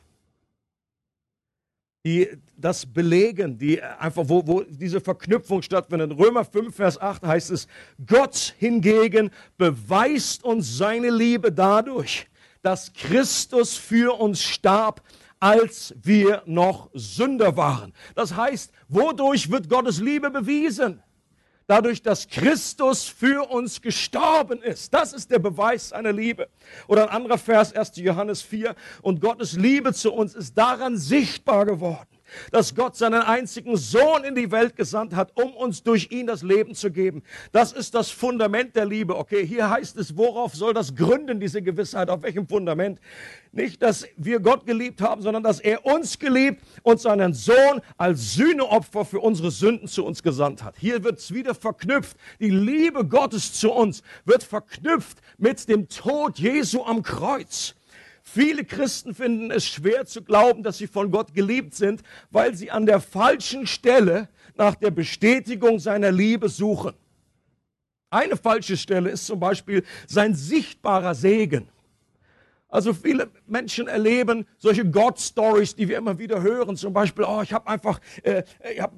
die 2.04 2.28
das 2.58 2.86
belegen, 2.86 3.58
die 3.58 3.82
einfach, 3.82 4.24
wo, 4.26 4.46
wo 4.46 4.62
diese 4.64 5.00
Verknüpfung 5.00 5.62
stattfindet. 5.62 6.12
In 6.12 6.18
Römer 6.18 6.44
5, 6.44 6.76
Vers 6.76 7.00
8 7.00 7.24
heißt 7.24 7.52
es, 7.52 7.68
Gott 8.06 8.56
hingegen 8.58 9.30
beweist 9.58 10.44
uns 10.44 10.78
seine 10.78 11.10
Liebe 11.10 11.52
dadurch, 11.52 12.28
dass 12.62 12.92
Christus 12.94 13.78
für 13.78 14.20
uns 14.20 14.42
starb, 14.42 15.02
als 15.40 15.96
wir 16.02 16.44
noch 16.46 16.90
Sünder 16.94 17.56
waren. 17.56 17.94
Das 18.16 18.36
heißt, 18.36 18.72
wodurch 18.90 19.50
wird 19.50 19.70
Gottes 19.70 20.00
Liebe 20.00 20.30
bewiesen? 20.32 21.02
Dadurch, 21.70 22.02
dass 22.02 22.28
Christus 22.28 23.04
für 23.04 23.48
uns 23.48 23.80
gestorben 23.80 24.60
ist. 24.64 24.92
Das 24.92 25.14
ist 25.14 25.30
der 25.30 25.38
Beweis 25.38 25.90
seiner 25.90 26.12
Liebe. 26.12 26.50
Oder 26.88 27.04
ein 27.04 27.10
anderer 27.10 27.38
Vers, 27.38 27.74
1. 27.76 27.92
Johannes 27.98 28.42
4. 28.42 28.76
Und 29.04 29.22
Gottes 29.22 29.54
Liebe 29.54 29.94
zu 29.94 30.12
uns 30.12 30.34
ist 30.34 30.58
daran 30.58 30.98
sichtbar 30.98 31.68
geworden 31.68 32.19
dass 32.52 32.76
Gott 32.76 32.96
seinen 32.96 33.22
einzigen 33.22 33.78
Sohn 33.78 34.24
in 34.24 34.36
die 34.36 34.52
Welt 34.52 34.76
gesandt 34.76 35.16
hat, 35.16 35.32
um 35.36 35.54
uns 35.54 35.84
durch 35.84 36.12
ihn 36.12 36.28
das 36.28 36.44
Leben 36.44 36.76
zu 36.76 36.92
geben. 36.92 37.24
Das 37.52 37.72
ist 37.72 37.96
das 37.96 38.10
Fundament 38.10 38.76
der 38.76 38.86
Liebe. 38.86 39.18
Okay, 39.18 39.46
hier 39.46 39.70
heißt 39.70 39.98
es, 39.98 40.18
worauf 40.18 40.56
soll 40.56 40.74
das 40.74 40.96
gründen, 40.96 41.40
diese 41.40 41.62
Gewissheit? 41.62 42.10
Auf 42.10 42.24
welchem 42.24 42.48
Fundament? 42.48 43.00
Nicht, 43.52 43.82
dass 43.82 44.06
wir 44.16 44.40
Gott 44.40 44.66
geliebt 44.66 45.02
haben, 45.02 45.22
sondern 45.22 45.42
dass 45.42 45.60
er 45.60 45.86
uns 45.86 46.20
geliebt 46.20 46.62
und 46.84 47.00
seinen 47.00 47.34
Sohn 47.34 47.82
als 47.98 48.36
Sühneopfer 48.36 49.06
für 49.06 49.20
unsere 49.20 49.50
Sünden 49.50 49.88
zu 49.88 50.06
uns 50.06 50.22
gesandt 50.22 50.64
hat. 50.64 50.76
Hier 50.78 51.04
wird 51.04 51.18
es 51.18 51.34
wieder 51.34 51.56
verknüpft. 51.56 52.16
Die 52.40 52.52
Liebe 52.52 53.06
Gottes 53.06 53.54
zu 53.54 53.72
uns 53.72 54.04
wird 54.26 54.44
verknüpft 54.44 55.18
mit 55.38 55.68
dem 55.68 55.88
Tod 55.90 56.38
Jesu 56.38 56.84
am 56.84 57.02
Kreuz. 57.02 57.76
Viele 58.32 58.64
Christen 58.64 59.16
finden 59.16 59.50
es 59.50 59.66
schwer 59.66 60.06
zu 60.06 60.22
glauben, 60.22 60.62
dass 60.62 60.78
sie 60.78 60.86
von 60.86 61.10
Gott 61.10 61.34
geliebt 61.34 61.74
sind, 61.74 62.04
weil 62.30 62.54
sie 62.54 62.70
an 62.70 62.86
der 62.86 63.02
falschen 63.02 63.66
Stelle 63.66 64.30
nach 64.56 64.76
der 64.76 64.92
Bestätigung 64.92 65.80
seiner 65.80 66.12
Liebe 66.12 66.48
suchen. 66.48 66.94
Eine 68.12 68.38
falsche 68.38 68.78
Stelle 68.78 69.10
ist 69.10 69.26
zum 69.26 69.40
Beispiel 69.40 69.84
sein 70.08 70.36
sichtbarer 70.36 71.16
Segen. 71.16 71.70
Also 72.68 72.94
viele 72.94 73.32
Menschen 73.48 73.88
erleben 73.88 74.46
solche 74.58 74.86
God-Stories, 74.86 75.76
die 75.76 75.88
wir 75.88 75.98
immer 75.98 76.20
wieder 76.20 76.42
hören. 76.44 76.78
Zum 76.78 76.94
Beispiel, 76.94 77.26
oh, 77.28 77.42
ich 77.42 77.52
habe 77.52 77.68
einfach, 77.68 78.00
äh, 78.22 78.44
ich 78.72 78.80
habe 78.80 78.94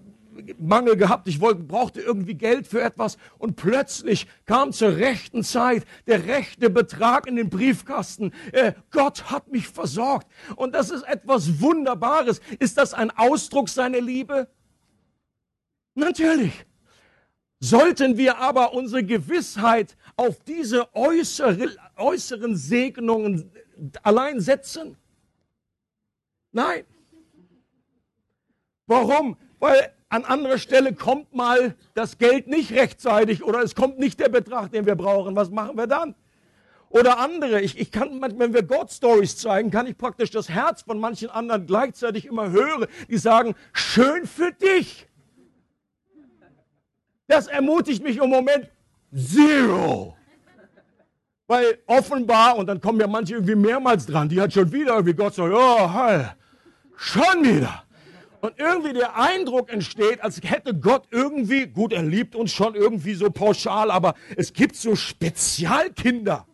Mangel 0.60 0.96
gehabt, 0.96 1.28
ich 1.28 1.42
wollte, 1.42 1.64
brauchte 1.64 2.02
irgendwie 2.02 2.36
Geld 2.36 2.68
für 2.68 2.82
etwas 2.82 3.18
und 3.38 3.56
plötzlich 3.56 4.28
kam 4.46 4.72
zur 4.72 4.96
rechten 4.98 5.44
Zeit 5.44 5.86
der 6.08 6.26
rechte 6.26 6.70
Betrag 6.70 7.28
in 7.28 7.36
den 7.36 7.50
Briefkasten. 7.50 8.32
Äh, 8.52 8.74
Gott 8.92 9.30
hat 9.32 9.52
mich 9.52 9.68
versorgt 9.68 10.28
und 10.56 10.74
das 10.74 10.90
ist 10.90 11.04
etwas 11.04 11.60
Wunderbares. 11.62 12.42
Ist 12.60 12.78
das 12.78 12.94
ein 12.94 13.12
Ausdruck 13.12 13.70
seiner 13.70 14.02
Liebe? 14.02 14.48
Natürlich. 15.96 16.66
Sollten 17.60 18.18
wir 18.18 18.40
aber 18.40 18.74
unsere 18.74 19.04
Gewissheit 19.04 19.96
auf 20.16 20.44
diese 20.44 20.96
äußere, 20.96 21.76
äußeren 21.96 22.56
Segnungen 22.56 23.52
allein 24.02 24.40
setzen? 24.40 24.98
Nein. 26.52 26.86
Warum? 28.88 29.38
Weil 29.60 29.94
an 30.12 30.26
anderer 30.26 30.58
Stelle 30.58 30.94
kommt 30.94 31.34
mal 31.34 31.74
das 31.94 32.18
Geld 32.18 32.48
nicht 32.48 32.74
rechtzeitig 32.74 33.44
oder 33.46 33.62
es 33.62 33.76
kommt 33.76 33.98
nicht 33.98 34.20
der 34.20 34.28
Betrag, 34.28 34.70
den 34.72 34.86
wir 34.86 34.96
brauchen. 34.96 35.38
Was 35.38 35.50
machen 35.50 35.78
wir 35.78 35.88
dann? 35.88 36.16
Oder 36.90 37.20
andere, 37.20 37.62
ich, 37.62 37.80
ich 37.80 37.92
kann, 37.92 38.22
wenn 38.22 38.54
wir 38.54 38.64
God 38.64 38.92
Stories 38.92 39.38
zeigen, 39.38 39.72
kann 39.72 39.88
ich 39.88 39.98
praktisch 39.98 40.30
das 40.30 40.50
Herz 40.50 40.82
von 40.82 41.00
manchen 41.00 41.30
anderen 41.30 41.66
gleichzeitig 41.66 42.26
immer 42.26 42.52
hören, 42.52 42.88
die 43.10 43.18
sagen, 43.18 43.56
schön 43.72 44.28
für 44.28 44.52
dich. 44.52 45.08
Das 47.28 47.48
ermutigt 47.48 48.04
mich 48.04 48.18
im 48.18 48.30
Moment 48.30 48.70
zero. 49.16 50.18
Weil 51.48 51.78
offenbar, 51.86 52.58
und 52.58 52.68
dann 52.68 52.82
kommen 52.82 53.00
ja 53.00 53.08
manche 53.08 53.36
irgendwie 53.36 53.56
mehrmals 53.56 54.06
dran, 54.06 54.28
die 54.28 54.42
hat 54.42 54.52
schon 54.52 54.70
wieder 54.74 54.96
irgendwie 54.96 55.14
Gott 55.14 55.36
sagt, 55.36 55.54
oh, 55.54 55.94
heil, 55.94 56.36
schon 56.98 57.44
wieder. 57.44 57.86
Und 58.42 58.58
irgendwie 58.58 58.94
der 58.94 59.16
Eindruck 59.16 59.72
entsteht, 59.72 60.22
als 60.22 60.42
hätte 60.44 60.74
Gott 60.74 61.08
irgendwie, 61.12 61.68
gut, 61.68 61.94
er 61.94 62.02
liebt 62.02 62.36
uns 62.36 62.52
schon 62.52 62.74
irgendwie 62.74 63.14
so 63.14 63.30
pauschal, 63.30 63.92
aber 63.92 64.16
es 64.36 64.52
gibt 64.52 64.76
so 64.76 64.96
Spezialkinder. 64.96 66.48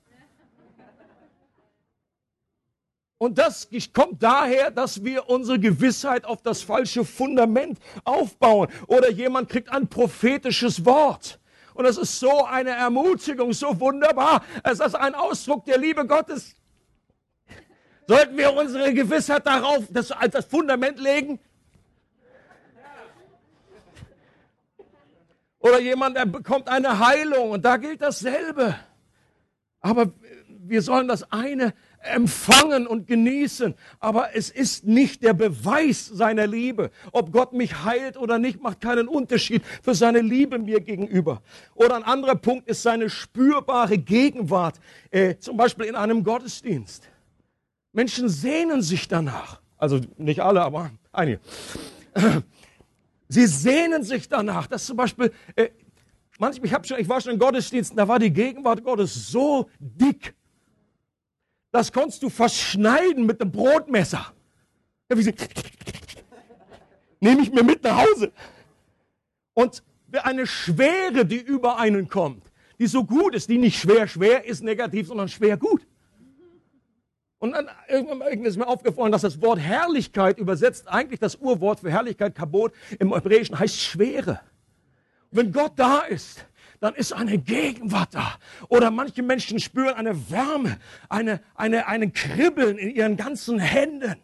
Und 3.18 3.38
das 3.40 3.70
kommt 3.94 4.22
daher, 4.22 4.70
dass 4.70 5.04
wir 5.04 5.28
unsere 5.30 5.60
Gewissheit 5.60 6.26
auf 6.26 6.42
das 6.44 6.62
falsche 6.62 7.04
Fundament 7.04 7.80
aufbauen. 8.04 8.68
Oder 8.88 9.10
jemand 9.10 9.50
kriegt 9.50 9.70
ein 9.70 9.88
prophetisches 9.88 10.86
Wort. 10.86 11.40
Und 11.74 11.86
das 11.86 11.98
ist 11.98 12.20
so 12.20 12.44
eine 12.46 12.72
Ermutigung, 12.72 13.54
so 13.54 13.80
wunderbar. 13.80 14.44
Es 14.64 14.80
ist 14.80 14.94
ein 14.94 15.16
Ausdruck 15.16 15.66
der 15.66 15.78
Liebe 15.78 16.06
Gottes. 16.06 16.56
Sollten 18.08 18.38
wir 18.38 18.54
unsere 18.54 18.94
Gewissheit 18.94 19.48
darauf, 19.48 19.86
das 19.90 20.12
als 20.12 20.34
das 20.34 20.46
Fundament 20.46 21.00
legen? 21.00 21.40
Oder 25.60 25.80
jemand, 25.80 26.18
der 26.18 26.26
bekommt 26.26 26.70
eine 26.70 27.00
Heilung 27.00 27.52
und 27.52 27.66
da 27.66 27.78
gilt 27.78 28.02
dasselbe. 28.02 28.76
Aber 29.80 30.12
wir 30.70 30.82
sollen 30.82 31.08
das 31.08 31.32
eine 31.32 31.74
empfangen 32.00 32.88
und 32.88 33.08
genießen. 33.08 33.76
Aber 34.00 34.36
es 34.36 34.50
ist 34.50 34.86
nicht 34.86 35.24
der 35.24 35.34
Beweis 35.34 36.06
seiner 36.06 36.48
Liebe. 36.48 36.92
Ob 37.12 37.32
Gott 37.32 37.54
mich 37.54 37.84
heilt 37.84 38.18
oder 38.18 38.40
nicht, 38.40 38.62
macht 38.62 38.82
keinen 38.82 39.08
Unterschied 39.08 39.64
für 39.82 39.96
seine 39.96 40.22
Liebe 40.22 40.60
mir 40.60 40.80
gegenüber. 40.80 41.42
Oder 41.76 41.96
ein 41.96 42.04
anderer 42.04 42.36
Punkt 42.36 42.68
ist 42.68 42.84
seine 42.84 43.10
spürbare 43.10 43.98
Gegenwart, 43.98 44.80
äh, 45.10 45.38
zum 45.38 45.58
Beispiel 45.58 45.86
in 45.86 45.96
einem 45.96 46.24
Gottesdienst. 46.24 47.10
Menschen 47.92 48.30
sehnen 48.30 48.82
sich 48.82 49.08
danach. 49.08 49.62
Also 49.78 50.00
nicht 50.18 50.42
alle, 50.42 50.62
aber 50.62 50.92
einige. 51.12 51.40
Sie 53.30 53.46
sehnen 53.46 54.04
sich 54.04 54.30
danach, 54.30 54.68
dass 54.68 54.86
zum 54.86 54.98
Beispiel, 54.98 55.34
äh, 55.56 55.70
manchmal, 56.40 56.68
ich, 56.68 56.74
hab 56.74 56.86
schon, 56.86 57.00
ich 57.00 57.10
war 57.10 57.20
schon 57.22 57.34
in 57.34 57.40
Gottesdiensten, 57.40 57.98
da 57.98 58.08
war 58.08 58.20
die 58.20 58.32
Gegenwart 58.32 58.84
Gottes 58.84 59.30
so 59.30 59.70
dick, 59.80 60.34
das 61.72 61.92
konntest 61.92 62.24
du 62.24 62.30
verschneiden 62.30 63.26
mit 63.26 63.42
einem 63.42 63.52
Brotmesser. 63.52 64.34
Nehme 67.20 67.42
ich 67.42 67.52
mir 67.52 67.64
mit 67.64 67.84
nach 67.84 68.06
Hause. 68.06 68.32
Und 69.54 69.84
eine 70.24 70.48
Schwere, 70.48 71.26
die 71.26 71.40
über 71.40 71.78
einen 71.78 72.08
kommt, 72.08 72.52
die 72.80 72.88
so 72.88 73.04
gut 73.04 73.36
ist, 73.36 73.50
die 73.50 73.58
nicht 73.58 73.80
schwer, 73.80 74.08
schwer 74.08 74.46
ist 74.46 74.64
negativ, 74.64 75.08
sondern 75.08 75.28
schwer 75.28 75.58
gut. 75.58 75.86
Und 77.40 77.52
dann 77.52 77.70
irgendwann 77.88 78.22
ist 78.46 78.58
mir 78.58 78.68
aufgefallen, 78.68 79.12
dass 79.12 79.22
das 79.22 79.42
Wort 79.42 79.60
Herrlichkeit 79.60 80.40
übersetzt 80.40 80.88
eigentlich 80.88 81.20
das 81.20 81.36
Urwort 81.36 81.82
für 81.82 81.92
Herrlichkeit, 81.92 82.34
Kabot, 82.34 82.74
im 83.00 83.14
Hebräischen 83.14 83.60
heißt 83.60 83.80
Schwere. 83.80 84.40
wenn 85.30 85.52
Gott 85.52 85.74
da 85.76 86.00
ist, 86.00 86.46
dann 86.80 86.96
ist 86.96 87.14
eine 87.14 87.38
Gegenwart 87.38 88.14
da. 88.14 88.36
Oder 88.70 88.92
manche 88.92 89.22
Menschen 89.24 89.60
spüren 89.60 89.96
eine 89.96 90.30
Wärme, 90.30 90.78
eine, 91.10 91.42
eine, 91.56 91.88
einen 91.88 92.14
Kribbeln 92.14 92.78
in 92.78 92.90
ihren 92.90 93.18
ganzen 93.18 93.60
Händen. 93.60 94.16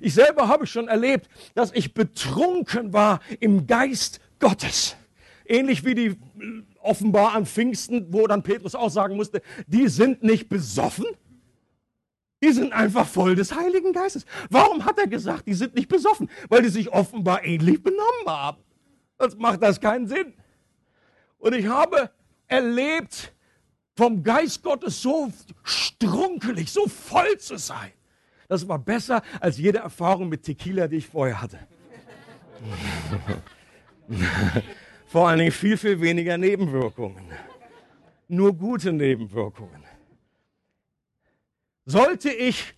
Ich 0.00 0.14
selber 0.14 0.48
habe 0.48 0.66
schon 0.66 0.88
erlebt, 0.88 1.28
dass 1.54 1.72
ich 1.72 1.94
betrunken 1.94 2.92
war 2.92 3.20
im 3.40 3.66
Geist 3.66 4.20
Gottes. 4.38 4.96
Ähnlich 5.46 5.84
wie 5.84 5.94
die 5.94 6.16
offenbar 6.80 7.34
an 7.34 7.46
Pfingsten, 7.46 8.12
wo 8.12 8.26
dann 8.26 8.42
Petrus 8.42 8.74
auch 8.74 8.90
sagen 8.90 9.16
musste, 9.16 9.42
die 9.66 9.88
sind 9.88 10.22
nicht 10.22 10.48
besoffen, 10.48 11.06
die 12.42 12.52
sind 12.52 12.72
einfach 12.72 13.06
voll 13.06 13.34
des 13.34 13.54
Heiligen 13.54 13.92
Geistes. 13.92 14.24
Warum 14.50 14.84
hat 14.84 14.98
er 14.98 15.06
gesagt, 15.06 15.46
die 15.46 15.54
sind 15.54 15.74
nicht 15.74 15.88
besoffen? 15.88 16.30
Weil 16.48 16.62
die 16.62 16.68
sich 16.68 16.92
offenbar 16.92 17.44
ähnlich 17.44 17.82
benommen 17.82 18.26
haben. 18.26 18.58
Sonst 19.18 19.38
macht 19.38 19.62
das 19.62 19.80
keinen 19.80 20.06
Sinn. 20.06 20.34
Und 21.38 21.54
ich 21.54 21.66
habe 21.66 22.10
erlebt, 22.46 23.32
vom 23.96 24.22
Geist 24.22 24.62
Gottes 24.62 25.02
so 25.02 25.32
strunkelig, 25.64 26.70
so 26.70 26.86
voll 26.86 27.36
zu 27.38 27.56
sein. 27.58 27.90
Das 28.46 28.66
war 28.68 28.78
besser 28.78 29.22
als 29.40 29.58
jede 29.58 29.78
Erfahrung 29.78 30.28
mit 30.28 30.44
Tequila, 30.44 30.86
die 30.86 30.98
ich 30.98 31.06
vorher 31.08 31.42
hatte. 31.42 31.58
Vor 35.06 35.28
allen 35.28 35.38
Dingen 35.40 35.52
viel, 35.52 35.76
viel 35.76 36.00
weniger 36.00 36.38
Nebenwirkungen. 36.38 37.24
Nur 38.28 38.54
gute 38.54 38.92
Nebenwirkungen. 38.92 39.87
Sollte 41.90 42.30
ich 42.30 42.74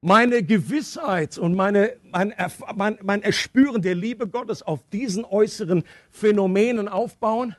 meine 0.00 0.42
Gewissheit 0.42 1.36
und 1.36 1.54
meine, 1.54 1.94
mein, 2.10 2.32
mein, 2.74 2.98
mein 3.02 3.22
Erspüren 3.22 3.82
der 3.82 3.94
Liebe 3.94 4.26
Gottes 4.26 4.62
auf 4.62 4.80
diesen 4.88 5.26
äußeren 5.26 5.84
Phänomenen 6.10 6.88
aufbauen? 6.88 7.54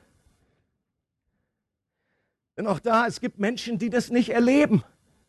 Denn 2.57 2.65
auch 2.65 2.79
da, 2.79 3.05
es 3.05 3.22
gibt 3.22 3.38
Menschen, 3.38 3.77
die 3.77 3.91
das 3.91 4.10
nicht 4.10 4.29
erleben 4.29 4.84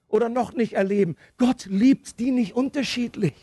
oder 0.08 0.30
noch 0.30 0.54
nicht 0.54 0.72
erleben. 0.72 1.16
Gott 1.36 1.66
liebt 1.66 2.18
die 2.18 2.30
nicht 2.30 2.54
unterschiedlich. 2.54 3.34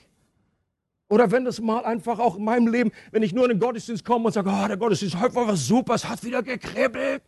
Oder 1.09 1.29
wenn 1.29 1.45
das 1.45 1.61
mal 1.61 1.85
einfach 1.85 2.17
auch 2.17 2.37
in 2.37 2.43
meinem 2.43 2.69
Leben, 2.69 2.91
wenn 3.11 3.21
ich 3.21 3.33
nur 3.33 3.43
in 3.43 3.51
den 3.51 3.59
Gottesdienst 3.59 4.03
komme 4.03 4.25
und 4.25 4.33
sage, 4.33 4.49
oh, 4.49 4.67
der 4.67 4.77
Gottesdienst 4.77 5.19
heute 5.19 5.35
war 5.35 5.47
was 5.47 5.67
super, 5.67 5.93
es 5.93 6.09
hat 6.09 6.23
wieder 6.23 6.41
gekribbelt. 6.41 7.21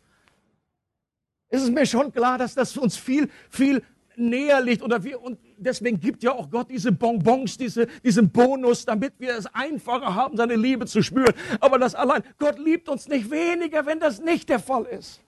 Ist 1.49 1.61
es 1.61 1.69
mir 1.69 1.85
schon 1.85 2.11
klar, 2.11 2.39
dass 2.39 2.55
das 2.55 2.75
uns 2.77 2.97
viel, 2.97 3.29
viel 3.51 3.83
näher 4.17 4.61
liegt. 4.61 4.81
Oder 4.83 5.03
wir, 5.03 5.21
und 5.21 5.39
deswegen 5.57 5.99
gibt 5.99 6.23
ja 6.23 6.31
auch 6.31 6.49
Gott 6.49 6.69
diese 6.69 6.91
Bonbons, 6.91 7.57
diese, 7.57 7.87
diesen 8.03 8.29
Bonus, 8.29 8.85
damit 8.85 9.13
wir 9.19 9.35
es 9.35 9.45
einfacher 9.47 10.13
haben, 10.15 10.37
seine 10.37 10.55
Liebe 10.55 10.85
zu 10.85 11.01
spüren. 11.01 11.33
Aber 11.59 11.79
das 11.79 11.95
allein, 11.95 12.23
Gott 12.37 12.59
liebt 12.59 12.89
uns 12.89 13.07
nicht 13.07 13.29
weniger, 13.29 13.85
wenn 13.85 13.99
das 13.99 14.21
nicht 14.21 14.49
der 14.49 14.59
Fall 14.59 14.85
ist. 14.85 15.21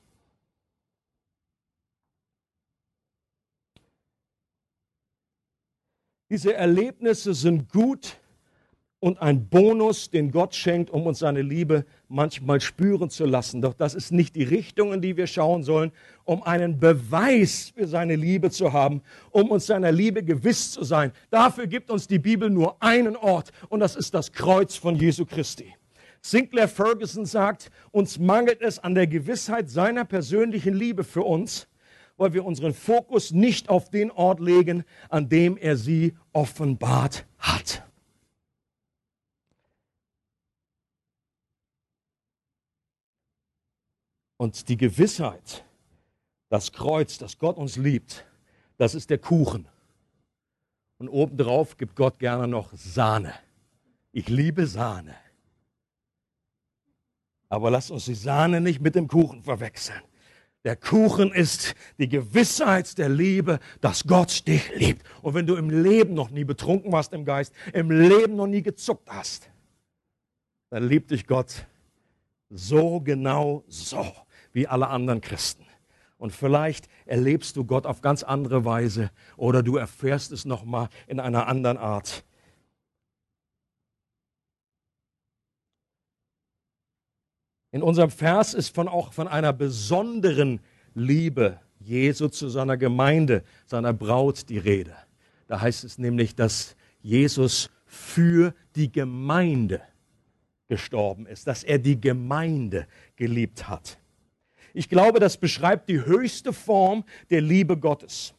Diese 6.29 6.53
Erlebnisse 6.53 7.33
sind 7.33 7.71
gut 7.71 8.17
und 9.07 9.21
ein 9.21 9.47
Bonus, 9.47 10.09
den 10.09 10.31
Gott 10.31 10.53
schenkt, 10.53 10.89
um 10.89 11.07
uns 11.07 11.19
seine 11.19 11.41
Liebe 11.41 11.85
manchmal 12.09 12.59
spüren 12.59 13.09
zu 13.09 13.25
lassen. 13.25 13.61
Doch 13.61 13.73
das 13.73 13.95
ist 13.95 14.11
nicht 14.11 14.35
die 14.35 14.43
Richtung, 14.43 14.91
in 14.91 15.01
die 15.01 15.15
wir 15.15 15.27
schauen 15.27 15.63
sollen, 15.63 15.93
um 16.25 16.43
einen 16.43 16.77
Beweis 16.77 17.71
für 17.73 17.87
seine 17.87 18.17
Liebe 18.17 18.51
zu 18.51 18.73
haben, 18.73 19.01
um 19.31 19.49
uns 19.49 19.65
seiner 19.65 19.93
Liebe 19.93 20.23
gewiss 20.23 20.71
zu 20.71 20.83
sein. 20.83 21.13
Dafür 21.29 21.67
gibt 21.67 21.89
uns 21.89 22.07
die 22.07 22.19
Bibel 22.19 22.49
nur 22.49 22.83
einen 22.83 23.15
Ort 23.15 23.53
und 23.69 23.79
das 23.79 23.95
ist 23.95 24.13
das 24.13 24.33
Kreuz 24.33 24.75
von 24.75 24.97
Jesu 24.97 25.25
Christi. 25.25 25.73
Sinclair 26.21 26.67
Ferguson 26.67 27.25
sagt, 27.25 27.71
uns 27.91 28.19
mangelt 28.19 28.61
es 28.61 28.77
an 28.77 28.93
der 28.93 29.07
Gewissheit 29.07 29.69
seiner 29.69 30.03
persönlichen 30.03 30.73
Liebe 30.73 31.05
für 31.05 31.23
uns, 31.23 31.69
weil 32.17 32.33
wir 32.33 32.43
unseren 32.43 32.73
Fokus 32.73 33.31
nicht 33.31 33.69
auf 33.69 33.89
den 33.89 34.11
Ort 34.11 34.41
legen, 34.41 34.83
an 35.07 35.29
dem 35.29 35.55
er 35.55 35.77
sie 35.77 36.13
offenbart 36.33 37.25
hat. 37.39 37.86
Und 44.37 44.69
die 44.69 44.77
Gewissheit, 44.77 45.65
das 46.49 46.71
Kreuz, 46.71 47.17
dass 47.17 47.37
Gott 47.37 47.57
uns 47.57 47.75
liebt, 47.75 48.25
das 48.77 48.95
ist 48.95 49.09
der 49.09 49.17
Kuchen. 49.17 49.67
Und 50.99 51.09
obendrauf 51.09 51.77
gibt 51.77 51.95
Gott 51.95 52.19
gerne 52.19 52.47
noch 52.47 52.71
Sahne. 52.73 53.33
Ich 54.11 54.29
liebe 54.29 54.65
Sahne. 54.65 55.15
Aber 57.49 57.71
lasst 57.71 57.91
uns 57.91 58.05
die 58.05 58.15
Sahne 58.15 58.61
nicht 58.61 58.81
mit 58.81 58.95
dem 58.95 59.07
Kuchen 59.07 59.43
verwechseln. 59.43 60.01
Der 60.63 60.75
Kuchen 60.75 61.31
ist 61.31 61.75
die 61.97 62.09
Gewissheit 62.09 62.97
der 62.97 63.09
Liebe, 63.09 63.59
dass 63.79 64.05
Gott 64.05 64.47
dich 64.47 64.75
liebt. 64.75 65.05
Und 65.21 65.33
wenn 65.33 65.47
du 65.47 65.55
im 65.55 65.69
Leben 65.69 66.13
noch 66.13 66.29
nie 66.29 66.43
betrunken 66.43 66.91
warst 66.91 67.13
im 67.13 67.25
Geist, 67.25 67.53
im 67.73 67.89
Leben 67.89 68.35
noch 68.35 68.47
nie 68.47 68.61
gezuckt 68.61 69.09
hast, 69.09 69.49
dann 70.69 70.87
liebt 70.87 71.11
dich 71.11 71.25
Gott 71.25 71.65
so 72.49 72.99
genau 72.99 73.63
so 73.67 74.05
wie 74.57 74.67
alle 74.67 74.87
anderen 74.87 75.21
Christen. 75.21 75.63
Und 76.17 76.31
vielleicht 76.31 76.89
erlebst 77.05 77.55
du 77.57 77.63
Gott 77.63 77.85
auf 77.85 78.01
ganz 78.01 78.23
andere 78.23 78.65
Weise 78.65 79.11
oder 79.35 79.61
du 79.61 79.77
erfährst 79.77 80.31
es 80.31 80.45
nochmal 80.45 80.89
in 81.05 81.19
einer 81.19 81.45
anderen 81.45 81.77
Art. 81.77 82.25
In 87.69 87.83
unserem 87.83 88.09
Vers 88.09 88.55
ist 88.55 88.73
von 88.73 88.87
auch 88.87 89.13
von 89.13 89.27
einer 89.27 89.53
besonderen 89.53 90.59
Liebe 90.95 91.59
Jesu 91.79 92.27
zu 92.27 92.49
seiner 92.49 92.77
Gemeinde, 92.77 93.43
seiner 93.67 93.93
Braut 93.93 94.49
die 94.49 94.57
Rede. 94.57 94.95
Da 95.45 95.61
heißt 95.61 95.83
es 95.83 95.99
nämlich, 95.99 96.35
dass 96.35 96.75
Jesus 96.99 97.69
für 97.85 98.55
die 98.75 98.91
Gemeinde 98.91 99.83
gestorben 100.67 101.27
ist, 101.27 101.45
dass 101.45 101.63
er 101.63 101.77
die 101.77 102.01
Gemeinde 102.01 102.87
geliebt 103.17 103.69
hat. 103.69 103.99
Ich 104.77 104.89
glaube, 104.89 105.19
das 105.19 105.37
beschreibt 105.37 105.89
die 105.89 106.05
höchste 106.05 106.53
Form 106.53 107.03
der 107.31 107.41
Liebe 107.41 107.77
Gottes. 107.77 108.35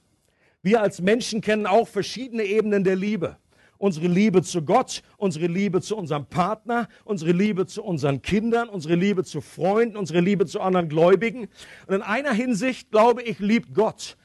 Wir 0.62 0.80
als 0.80 1.00
Menschen 1.00 1.40
kennen 1.40 1.66
auch 1.66 1.88
verschiedene 1.88 2.44
Ebenen 2.44 2.84
der 2.84 2.94
Liebe 2.94 3.36
unsere 3.78 4.08
Liebe 4.08 4.42
zu 4.42 4.62
Gott, 4.62 5.02
unsere 5.16 5.46
Liebe 5.46 5.80
zu 5.80 5.96
unserem 5.96 6.26
Partner, 6.26 6.88
unsere 7.04 7.32
Liebe 7.32 7.66
zu 7.66 7.82
unseren 7.82 8.22
Kindern, 8.22 8.68
unsere 8.68 8.96
Liebe 8.96 9.24
zu 9.24 9.40
Freunden, 9.40 9.96
unsere 9.96 10.20
Liebe 10.20 10.46
zu 10.46 10.60
anderen 10.60 10.88
Gläubigen. 10.88 11.48
Und 11.86 11.94
in 11.94 12.02
einer 12.02 12.32
Hinsicht, 12.32 12.90
glaube 12.90 13.22
ich, 13.22 13.38
liebt 13.38 13.74
Gott 13.74 14.16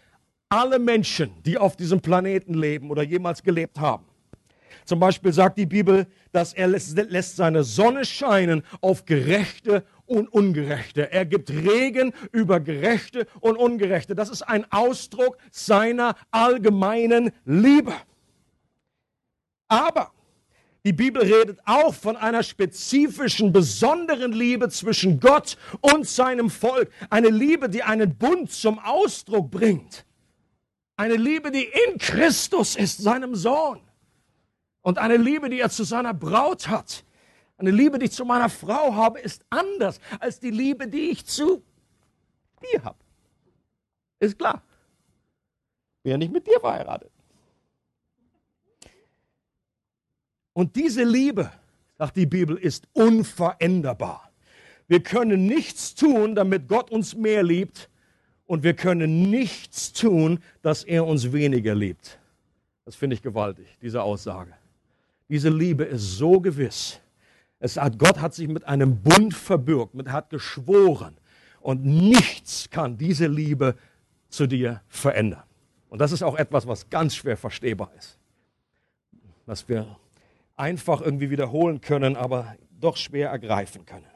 alle 0.49 0.80
Menschen, 0.80 1.32
die 1.45 1.58
auf 1.58 1.76
diesem 1.76 2.02
Planeten 2.02 2.56
leben 2.56 2.89
oder 2.89 3.04
jemals 3.04 3.43
gelebt 3.43 3.80
haben. 3.80 4.06
Zum 4.86 4.99
Beispiel 4.99 5.32
sagt 5.32 5.58
die 5.58 5.65
Bibel, 5.65 6.08
dass 6.32 6.54
er 6.54 6.67
lässt 6.67 7.36
seine 7.36 7.63
Sonne 7.63 8.06
scheinen 8.06 8.63
auf 8.82 9.06
Gerechte 9.06 9.84
und 10.17 10.28
Ungerechte. 10.28 11.12
Er 11.12 11.26
gibt 11.26 11.49
Regen 11.49 12.13
über 12.32 12.60
Gerechte 12.60 13.28
und 13.39 13.58
Ungerechte. 13.58 14.15
Das 14.15 14.30
ist 14.30 14.43
ein 14.43 14.71
Ausdruck 14.71 15.38
seiner 15.52 16.15
allgemeinen 16.32 17.32
Liebe. 17.45 17.93
Aber 19.67 20.12
die 20.86 20.93
Bibel 20.93 21.21
redet 21.21 21.60
auch 21.65 21.93
von 21.93 22.17
einer 22.17 22.43
spezifischen, 22.43 23.54
besonderen 23.54 24.34
Liebe 24.34 24.69
zwischen 24.69 25.19
Gott 25.19 25.58
und 25.80 26.08
seinem 26.08 26.49
Volk. 26.49 26.91
Eine 27.10 27.30
Liebe, 27.30 27.69
die 27.69 27.84
einen 27.84 28.17
Bund 28.17 28.52
zum 28.52 28.80
Ausdruck 28.80 29.49
bringt. 29.49 30.06
Eine 30.97 31.15
Liebe, 31.15 31.52
die 31.52 31.63
in 31.88 31.97
Christus 31.97 32.76
ist, 32.76 33.02
seinem 33.02 33.34
Sohn. 33.34 33.80
Und 34.82 34.97
eine 34.97 35.15
Liebe, 35.15 35.49
die 35.49 35.62
er 35.62 35.69
zu 35.69 35.86
seiner 35.86 36.13
Braut 36.13 36.67
hat. 36.67 37.06
Eine 37.63 37.71
Liebe, 37.71 37.97
die 37.97 38.08
ich 38.08 38.12
zu 38.12 38.26
meiner 38.26 38.49
Frau 38.49 38.93
habe, 38.93 39.21
ist 39.21 39.45
anders 39.49 40.02
als 40.19 40.38
die 40.38 40.52
Liebe, 40.52 40.86
die 40.86 41.12
ich 41.12 41.26
zu 41.26 41.63
dir 42.62 42.84
habe. 42.84 42.97
Ist 44.19 44.38
klar. 44.38 44.62
Bin 46.04 46.12
ja 46.12 46.17
nicht 46.17 46.34
mit 46.34 46.45
dir 46.45 46.60
verheiratet. 46.60 47.10
Und 50.52 50.76
diese 50.76 51.06
Liebe, 51.06 51.49
sagt 51.97 52.17
die 52.17 52.26
Bibel, 52.26 52.58
ist 52.58 52.86
unveränderbar. 52.91 54.30
Wir 54.89 55.02
können 55.02 55.45
nichts 55.45 55.95
tun, 55.95 56.36
damit 56.36 56.67
Gott 56.67 56.91
uns 56.91 57.15
mehr 57.15 57.43
liebt, 57.43 57.89
und 58.45 58.63
wir 58.63 58.73
können 58.73 59.32
nichts 59.32 59.93
tun, 59.93 60.43
dass 60.62 60.84
er 60.84 61.08
uns 61.08 61.32
weniger 61.32 61.73
liebt. 61.73 62.19
Das 62.84 62.97
finde 62.97 63.13
ich 63.13 63.21
gewaltig, 63.21 63.78
diese 63.82 64.04
Aussage. 64.04 64.52
Diese 65.30 65.49
Liebe 65.49 65.86
ist 65.86 66.17
so 66.17 66.41
gewiss. 66.41 66.99
Es 67.63 67.78
hat, 67.78 67.97
Gott 67.97 68.19
hat 68.19 68.34
sich 68.34 68.49
mit 68.49 68.67
einem 68.67 69.02
Bund 69.02 69.34
verbürgt, 69.34 69.95
mit 69.95 70.12
hat 70.12 70.30
geschworen. 70.30 71.15
Und 71.62 71.86
nichts 71.86 72.69
kann 72.69 72.97
diese 72.97 73.28
Liebe 73.28 73.78
zu 74.28 74.47
dir 74.47 74.82
verändern. 74.89 75.43
Und 75.88 75.99
das 75.99 76.12
ist 76.12 76.23
auch 76.23 76.36
etwas, 76.36 76.67
was 76.67 76.89
ganz 76.89 77.15
schwer 77.15 77.38
verstehbar 77.38 77.89
ist. 77.97 78.19
Was 79.45 79.69
wir 79.69 79.95
einfach 80.58 80.99
irgendwie 80.99 81.30
wiederholen 81.30 81.80
können, 81.80 82.17
aber 82.17 82.54
doch 82.82 82.97
schwer 82.97 83.30
ergreifen 83.30 83.86
können. 83.86 84.12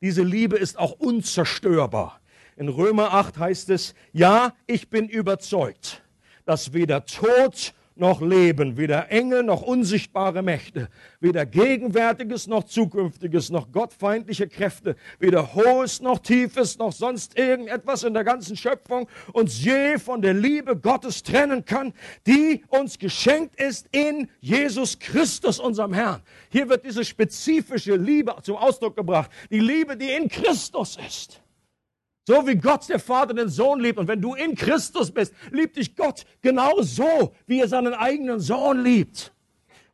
Diese 0.00 0.22
Liebe 0.22 0.56
ist 0.56 0.78
auch 0.78 0.92
unzerstörbar. 0.92 2.22
In 2.56 2.70
Römer 2.70 3.12
8 3.12 3.36
heißt 3.36 3.68
es, 3.68 3.94
ja, 4.14 4.54
ich 4.66 4.88
bin 4.88 5.10
überzeugt, 5.10 6.02
dass 6.46 6.72
weder 6.72 7.04
Tod 7.04 7.74
noch 7.98 8.20
Leben, 8.20 8.76
weder 8.76 9.10
Engel 9.10 9.42
noch 9.42 9.62
unsichtbare 9.62 10.42
Mächte, 10.42 10.88
weder 11.20 11.46
Gegenwärtiges 11.46 12.46
noch 12.46 12.64
Zukünftiges, 12.64 13.50
noch 13.50 13.72
gottfeindliche 13.72 14.48
Kräfte, 14.48 14.96
weder 15.18 15.54
Hohes 15.54 16.00
noch 16.00 16.18
Tiefes, 16.20 16.78
noch 16.78 16.92
sonst 16.92 17.38
irgendetwas 17.38 18.04
in 18.04 18.14
der 18.14 18.24
ganzen 18.24 18.56
Schöpfung 18.56 19.08
uns 19.32 19.62
je 19.62 19.98
von 19.98 20.22
der 20.22 20.34
Liebe 20.34 20.76
Gottes 20.76 21.22
trennen 21.22 21.64
kann, 21.64 21.92
die 22.26 22.62
uns 22.68 22.98
geschenkt 22.98 23.60
ist 23.60 23.88
in 23.92 24.28
Jesus 24.40 24.98
Christus, 24.98 25.58
unserem 25.58 25.92
Herrn. 25.92 26.22
Hier 26.50 26.68
wird 26.68 26.84
diese 26.84 27.04
spezifische 27.04 27.96
Liebe 27.96 28.34
zum 28.42 28.56
Ausdruck 28.56 28.96
gebracht, 28.96 29.30
die 29.50 29.60
Liebe, 29.60 29.96
die 29.96 30.10
in 30.10 30.28
Christus 30.28 30.98
ist. 31.06 31.40
So 32.28 32.46
wie 32.46 32.56
Gott 32.56 32.86
der 32.90 32.98
Vater 32.98 33.32
den 33.32 33.48
Sohn 33.48 33.80
liebt. 33.80 33.98
Und 33.98 34.06
wenn 34.06 34.20
du 34.20 34.34
in 34.34 34.54
Christus 34.54 35.10
bist, 35.10 35.32
liebt 35.50 35.78
dich 35.78 35.96
Gott 35.96 36.26
genau 36.42 36.82
so, 36.82 37.32
wie 37.46 37.60
er 37.60 37.68
seinen 37.68 37.94
eigenen 37.94 38.38
Sohn 38.38 38.84
liebt. 38.84 39.32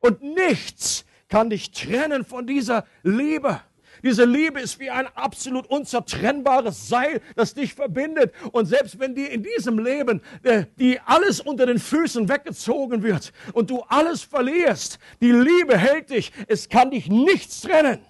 Und 0.00 0.20
nichts 0.20 1.04
kann 1.28 1.48
dich 1.48 1.70
trennen 1.70 2.24
von 2.24 2.44
dieser 2.44 2.86
Liebe. 3.04 3.60
Diese 4.02 4.24
Liebe 4.24 4.60
ist 4.60 4.80
wie 4.80 4.90
ein 4.90 5.06
absolut 5.14 5.68
unzertrennbares 5.68 6.88
Seil, 6.88 7.20
das 7.36 7.54
dich 7.54 7.72
verbindet. 7.72 8.34
Und 8.50 8.66
selbst 8.66 8.98
wenn 8.98 9.14
dir 9.14 9.30
in 9.30 9.44
diesem 9.44 9.78
Leben 9.78 10.20
äh, 10.42 10.64
die 10.76 10.98
alles 11.06 11.40
unter 11.40 11.66
den 11.66 11.78
Füßen 11.78 12.28
weggezogen 12.28 13.04
wird 13.04 13.32
und 13.52 13.70
du 13.70 13.82
alles 13.82 14.24
verlierst, 14.24 14.98
die 15.20 15.30
Liebe 15.30 15.78
hält 15.78 16.10
dich. 16.10 16.32
Es 16.48 16.68
kann 16.68 16.90
dich 16.90 17.08
nichts 17.08 17.60
trennen. 17.60 18.00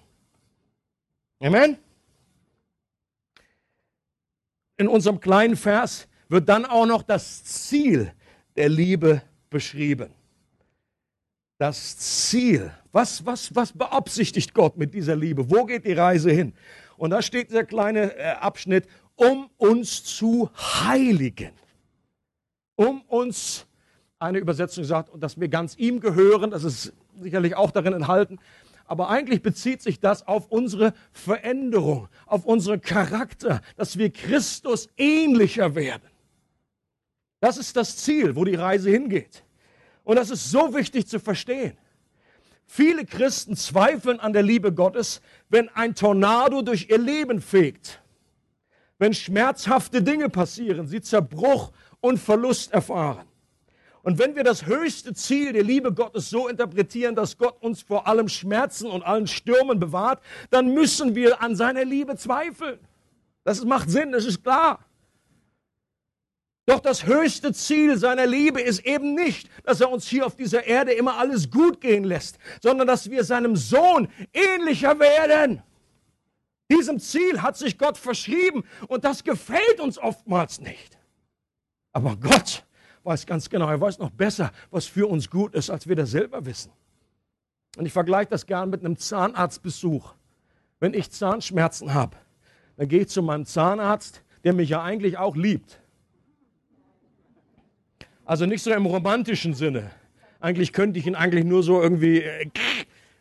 Amen 1.39 1.77
in 4.77 4.87
unserem 4.87 5.19
kleinen 5.19 5.55
Vers 5.55 6.07
wird 6.29 6.49
dann 6.49 6.65
auch 6.65 6.85
noch 6.85 7.03
das 7.03 7.43
Ziel 7.43 8.11
der 8.55 8.69
Liebe 8.69 9.21
beschrieben. 9.49 10.09
Das 11.57 11.97
Ziel. 11.97 12.71
Was, 12.91 13.25
was, 13.25 13.55
was 13.55 13.71
beabsichtigt 13.71 14.53
Gott 14.53 14.77
mit 14.77 14.93
dieser 14.93 15.15
Liebe? 15.15 15.49
Wo 15.49 15.65
geht 15.65 15.85
die 15.85 15.93
Reise 15.93 16.31
hin? 16.31 16.53
Und 16.97 17.11
da 17.11 17.21
steht 17.21 17.49
dieser 17.49 17.63
kleine 17.63 18.17
äh, 18.17 18.23
Abschnitt, 18.33 18.87
um 19.15 19.49
uns 19.57 20.03
zu 20.03 20.49
heiligen. 20.55 21.51
Um 22.75 23.01
uns, 23.03 23.65
eine 24.19 24.39
Übersetzung 24.39 24.83
sagt, 24.83 25.11
dass 25.21 25.39
wir 25.39 25.47
ganz 25.47 25.75
ihm 25.77 25.99
gehören, 25.99 26.51
das 26.51 26.63
ist 26.63 26.93
sicherlich 27.21 27.55
auch 27.55 27.71
darin 27.71 27.93
enthalten, 27.93 28.39
aber 28.85 29.09
eigentlich 29.09 29.41
bezieht 29.41 29.81
sich 29.81 29.99
das 29.99 30.27
auf 30.27 30.47
unsere 30.49 30.93
Veränderung, 31.11 32.07
auf 32.25 32.45
unseren 32.45 32.81
Charakter, 32.81 33.61
dass 33.77 33.97
wir 33.97 34.11
Christus 34.11 34.89
ähnlicher 34.97 35.75
werden. 35.75 36.09
Das 37.39 37.57
ist 37.57 37.75
das 37.75 37.97
Ziel, 37.97 38.35
wo 38.35 38.45
die 38.45 38.55
Reise 38.55 38.89
hingeht. 38.89 39.43
Und 40.03 40.17
das 40.17 40.29
ist 40.29 40.51
so 40.51 40.73
wichtig 40.73 41.07
zu 41.07 41.19
verstehen. 41.19 41.77
Viele 42.65 43.05
Christen 43.05 43.55
zweifeln 43.55 44.19
an 44.19 44.33
der 44.33 44.43
Liebe 44.43 44.73
Gottes, 44.73 45.21
wenn 45.49 45.69
ein 45.69 45.95
Tornado 45.95 46.61
durch 46.61 46.89
ihr 46.89 46.97
Leben 46.97 47.41
fegt, 47.41 48.01
wenn 48.97 49.13
schmerzhafte 49.13 50.01
Dinge 50.01 50.29
passieren, 50.29 50.87
sie 50.87 51.01
Zerbruch 51.01 51.71
und 52.01 52.19
Verlust 52.19 52.71
erfahren. 52.71 53.27
Und 54.05 54.19
wenn 54.19 54.35
wir 54.35 54.43
das 54.43 54.67
höchste 54.67 55.15
Ziel 55.15 55.51
der 55.51 55.63
Liebe 55.63 55.91
Gottes 55.91 56.29
so 56.29 56.47
interpretieren, 56.47 57.15
dass 57.15 57.39
Gott 57.39 57.59
uns 57.63 57.81
vor 57.81 58.07
allem 58.07 58.29
Schmerzen 58.29 58.85
und 58.85 59.01
allen 59.01 59.25
Stürmen 59.25 59.79
bewahrt, 59.79 60.21
dann 60.51 60.75
müssen 60.75 61.15
wir 61.15 61.41
an 61.41 61.55
seiner 61.55 61.83
Liebe 61.83 62.15
zweifeln. 62.15 62.77
Das 63.43 63.65
macht 63.65 63.89
Sinn, 63.89 64.11
das 64.11 64.25
ist 64.25 64.43
klar. 64.43 64.85
Doch 66.67 66.79
das 66.79 67.07
höchste 67.07 67.51
Ziel 67.51 67.97
seiner 67.97 68.27
Liebe 68.27 68.61
ist 68.61 68.85
eben 68.85 69.15
nicht, 69.15 69.49
dass 69.63 69.81
er 69.81 69.89
uns 69.89 70.07
hier 70.07 70.27
auf 70.27 70.35
dieser 70.35 70.67
Erde 70.67 70.91
immer 70.93 71.17
alles 71.17 71.49
gut 71.49 71.81
gehen 71.81 72.03
lässt, 72.03 72.37
sondern 72.61 72.85
dass 72.85 73.09
wir 73.09 73.23
seinem 73.23 73.55
Sohn 73.55 74.07
ähnlicher 74.33 74.99
werden. 74.99 75.63
Diesem 76.71 76.99
Ziel 76.99 77.41
hat 77.41 77.57
sich 77.57 77.79
Gott 77.79 77.97
verschrieben 77.97 78.65
und 78.87 79.03
das 79.03 79.23
gefällt 79.23 79.79
uns 79.79 79.97
oftmals 79.97 80.61
nicht. 80.61 80.99
Aber 81.91 82.15
Gott 82.17 82.64
weiß 83.05 83.25
ganz 83.25 83.49
genau, 83.49 83.69
er 83.69 83.79
weiß 83.79 83.99
noch 83.99 84.09
besser, 84.09 84.51
was 84.71 84.85
für 84.85 85.07
uns 85.07 85.29
gut 85.29 85.53
ist, 85.53 85.69
als 85.69 85.87
wir 85.87 85.95
das 85.95 86.11
selber 86.11 86.45
wissen. 86.45 86.71
Und 87.77 87.85
ich 87.85 87.93
vergleiche 87.93 88.29
das 88.29 88.45
gern 88.45 88.69
mit 88.69 88.83
einem 88.83 88.97
Zahnarztbesuch. 88.97 90.13
Wenn 90.79 90.93
ich 90.93 91.11
Zahnschmerzen 91.11 91.93
habe, 91.93 92.17
dann 92.77 92.87
gehe 92.87 93.01
ich 93.01 93.09
zu 93.09 93.21
meinem 93.21 93.45
Zahnarzt, 93.45 94.23
der 94.43 94.53
mich 94.53 94.69
ja 94.69 94.81
eigentlich 94.81 95.17
auch 95.17 95.35
liebt. 95.35 95.79
Also 98.25 98.45
nicht 98.45 98.63
so 98.63 98.73
im 98.73 98.85
romantischen 98.85 99.53
Sinne. 99.53 99.91
Eigentlich 100.39 100.73
könnte 100.73 100.99
ich 100.99 101.05
ihn 101.05 101.15
eigentlich 101.15 101.45
nur 101.45 101.63
so 101.63 101.81
irgendwie, 101.81 102.21
äh, 102.21 102.49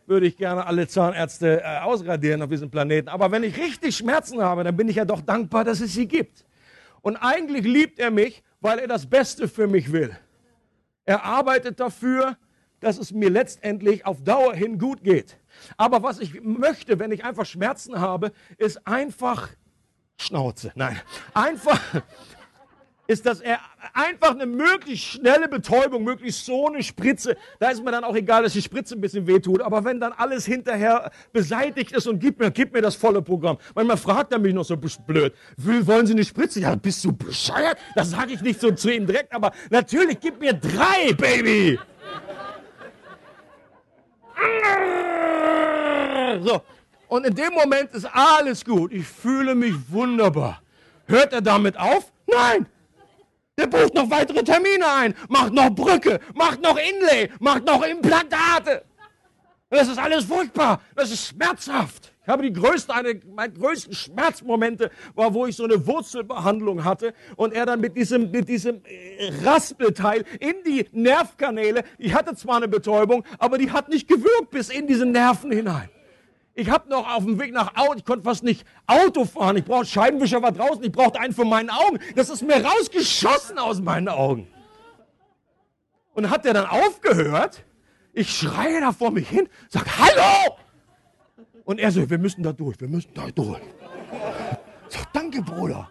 würde 0.07 0.27
ich 0.27 0.37
gerne 0.37 0.67
alle 0.67 0.89
Zahnärzte 0.89 1.63
äh, 1.63 1.79
ausradieren 1.81 2.43
auf 2.43 2.51
diesem 2.51 2.71
Planeten. 2.71 3.09
Aber 3.09 3.31
wenn 3.31 3.43
ich 3.45 3.57
richtig 3.57 3.97
Schmerzen 3.97 4.43
habe, 4.43 4.65
dann 4.65 4.77
bin 4.77 4.89
ich 4.89 4.97
ja 4.97 5.05
doch 5.05 5.21
dankbar, 5.21 5.65
dass 5.65 5.81
es 5.81 5.95
sie 5.95 6.07
gibt. 6.07 6.45
Und 7.03 7.17
eigentlich 7.17 7.65
liebt 7.65 7.99
er 7.99 8.11
mich, 8.11 8.43
weil 8.65 8.79
er 8.79 8.89
das 8.89 9.05
Beste 9.05 9.47
für 9.47 9.67
mich 9.67 9.93
will. 9.93 10.17
Er 11.05 11.23
arbeitet 11.23 11.81
dafür, 11.81 12.39
dass 12.81 12.97
es 12.97 13.13
mir 13.13 13.29
letztendlich 13.29 14.07
auf 14.07 14.25
Dauer 14.25 14.55
hin 14.55 14.79
gut 14.79 15.05
geht. 15.05 15.37
Aber 15.77 16.03
was 16.03 16.19
ich 16.19 16.41
möchte, 16.41 16.99
wenn 16.99 17.13
ich 17.13 17.25
einfach 17.25 17.45
Schmerzen 17.45 18.01
habe, 18.01 18.33
ist 18.57 18.87
einfach 18.87 19.51
Schnauze. 20.19 20.73
Nein, 20.77 20.99
einfach 21.35 21.79
ist, 23.07 23.27
dass 23.27 23.41
er 23.41 23.59
einfach 23.93 24.31
eine 24.31 24.47
möglichst 24.47 25.05
schnelle 25.05 25.49
Betäubung, 25.49 26.05
möglichst 26.05 26.47
so 26.47 26.69
eine 26.69 26.83
Spritze, 26.83 27.37
da 27.59 27.71
ist 27.71 27.85
mir 27.85 27.91
dann 27.91 28.05
auch 28.05 28.15
egal, 28.15 28.43
dass 28.43 28.55
die 28.55 28.63
Spritze 28.63 28.95
ein 28.95 29.01
bisschen 29.01 29.27
wehtut, 29.27 29.61
aber 29.61 29.85
wenn 29.85 30.01
dann 30.01 30.13
alles 30.13 30.47
hinterher 30.47 31.11
beseitigt 31.33 31.93
ist 31.93 32.07
und 32.07 32.19
gib 32.19 32.39
mir, 32.41 32.51
gib 32.51 32.73
mir 32.73 32.81
das 32.81 32.95
volle 32.95 33.21
Programm. 33.21 33.59
Manchmal 33.75 33.97
fragt 33.97 34.33
er 34.33 34.39
mich 34.39 34.55
noch 34.55 34.65
so 34.65 34.77
blöd, 34.77 35.35
wollen 35.57 36.07
Sie 36.07 36.15
eine 36.15 36.25
Spritze? 36.25 36.61
Ja, 36.61 36.75
bist 36.75 37.05
du 37.05 37.13
bescheuert? 37.13 37.79
Das 37.95 38.11
sage 38.11 38.33
ich 38.33 38.41
nicht 38.41 38.61
so 38.61 38.71
zu 38.71 38.91
ihm 38.91 39.07
direkt, 39.07 39.33
aber 39.33 39.53
natürlich, 39.71 40.19
gib 40.21 40.41
mir 40.41 40.55
drei, 40.55 41.13
Baby! 41.13 41.79
So. 46.43 46.63
Und 47.09 47.27
in 47.27 47.35
dem 47.35 47.53
Moment 47.55 47.93
ist 47.93 48.07
alles 48.07 48.65
gut. 48.65 48.93
Ich 48.93 49.07
fühle 49.07 49.55
mich 49.55 49.75
wunderbar. 49.89 50.61
Hört 51.07 51.33
er 51.33 51.41
damit 51.41 51.79
auf? 51.79 52.11
Nein! 52.27 52.67
Der 53.57 53.69
bucht 53.69 53.95
noch 53.95 54.11
weitere 54.11 54.43
Termine 54.43 54.87
ein, 54.87 55.15
macht 55.29 55.53
noch 55.53 55.71
Brücke, 55.71 56.19
macht 56.35 56.61
noch 56.61 56.77
Inlay, 56.77 57.31
macht 57.39 57.65
noch 57.65 57.85
Implantate. 57.85 58.85
Das 59.71 59.89
ist 59.89 59.99
alles 59.99 60.25
furchtbar, 60.25 60.81
das 60.97 61.11
ist 61.13 61.29
schmerzhaft. 61.29 62.13
Ich 62.23 62.29
habe 62.29 62.43
die 62.43 62.53
größte, 62.53 62.95
eine 62.95 63.21
meiner 63.35 63.53
größten 63.53 63.95
Schmerzmomente 63.95 64.91
war, 65.15 65.35
wo 65.35 65.47
ich 65.47 65.57
so 65.57 65.65
eine 65.65 65.87
Wurzelbehandlung 65.87 66.83
hatte 66.83 67.13
und 67.37 67.53
er 67.53 67.67
dann 67.67 67.81
mit 67.81 67.97
diesem, 67.97 68.31
mit 68.31 68.49
diesem 68.49 68.81
äh, 68.85 69.31
Raspelteil 69.45 70.25
in 70.41 70.55
die 70.67 70.89
Nervkanäle, 70.93 71.85
ich 71.99 72.15
hatte 72.15 72.35
zwar 72.35 72.57
eine 72.57 72.69
Betäubung, 72.69 73.25
aber 73.39 73.59
die 73.59 73.71
hat 73.71 73.89
nicht 73.89 74.09
gewirkt 74.09 74.51
bis 74.51 74.71
in 74.71 74.87
diese 74.87 75.05
Nerven 75.05 75.53
hinein. 75.53 75.91
Ich 76.57 76.71
habe 76.71 76.89
noch 76.89 77.13
auf 77.13 77.25
dem 77.25 77.39
Weg 77.41 77.53
nach 77.53 77.75
Auto, 77.75 77.95
ich 77.97 78.05
konnte 78.05 78.23
fast 78.23 78.45
nicht 78.45 78.65
Auto 78.87 79.25
fahren. 79.25 79.57
Ich 79.57 79.65
brauchte 79.65 79.87
Scheibenwischer 79.87 80.41
war 80.41 80.53
draußen, 80.53 80.85
ich 80.85 80.93
brauchte 80.93 81.19
einen 81.19 81.33
von 81.33 81.49
meinen 81.49 81.71
Augen. 81.71 81.99
Das 82.15 82.31
ist 82.31 82.43
mir 82.43 82.65
rausgeschossen 82.65 83.59
aus 83.59 83.81
meinen 83.81 84.09
Augen. 84.09 84.47
Und 86.15 86.31
hat 86.31 86.47
er 86.47 86.55
dann 86.55 86.67
aufgehört. 86.67 87.65
Ich 88.13 88.31
schreie 88.31 88.81
da 88.81 88.93
vor 88.93 89.11
mich 89.11 89.29
hin, 89.29 89.49
sag 89.69 89.87
Hallo! 89.99 90.57
Und 91.65 91.81
er 91.81 91.91
so, 91.91 92.09
wir 92.09 92.19
müssen 92.19 92.45
da 92.45 92.53
durch, 92.53 92.81
wir 92.81 92.89
müssen 92.89 93.13
da 93.15 93.27
durch. 93.35 93.61
Sag, 94.89 95.13
danke, 95.13 95.43
Bruder. 95.43 95.91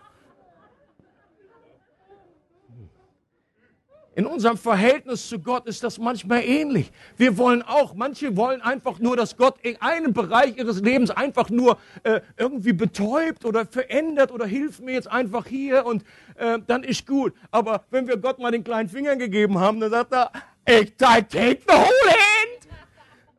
In 4.15 4.27
unserem 4.27 4.57
Verhältnis 4.57 5.27
zu 5.27 5.39
Gott 5.39 5.65
ist 5.65 5.83
das 5.83 5.97
manchmal 5.97 6.43
ähnlich. 6.43 6.91
Wir 7.17 7.35
wollen 7.37 7.63
auch, 7.63 7.95
manche 7.95 8.37
wollen 8.37 8.61
einfach 8.61 8.99
nur, 8.99 9.17
dass 9.17 9.35
Gott 9.37 9.55
in 9.63 9.81
einem 9.81 10.13
Bereich 10.13 10.55
ihres 10.55 10.81
Lebens 10.81 11.09
einfach 11.09 11.49
nur 11.49 11.79
äh, 12.03 12.21
irgendwie 12.37 12.73
betäubt 12.73 13.43
oder 13.43 13.65
verändert 13.65 14.31
oder 14.31 14.45
hilft 14.45 14.81
mir 14.81 14.93
jetzt 14.93 15.09
einfach 15.09 15.47
hier 15.47 15.85
und 15.87 16.03
äh, 16.35 16.59
dann 16.67 16.83
ist 16.83 17.07
gut. 17.07 17.33
Aber 17.49 17.85
wenn 17.89 18.07
wir 18.07 18.17
Gott 18.17 18.37
mal 18.37 18.51
den 18.51 18.63
kleinen 18.63 18.87
Finger 18.87 19.15
gegeben 19.15 19.59
haben, 19.59 19.79
dann 19.79 19.89
sagt 19.89 20.13
er, 20.13 20.31
ich 20.67 20.95
take 20.95 21.27
the 21.31 21.73
whole 21.73 22.11
hand. 22.11 22.67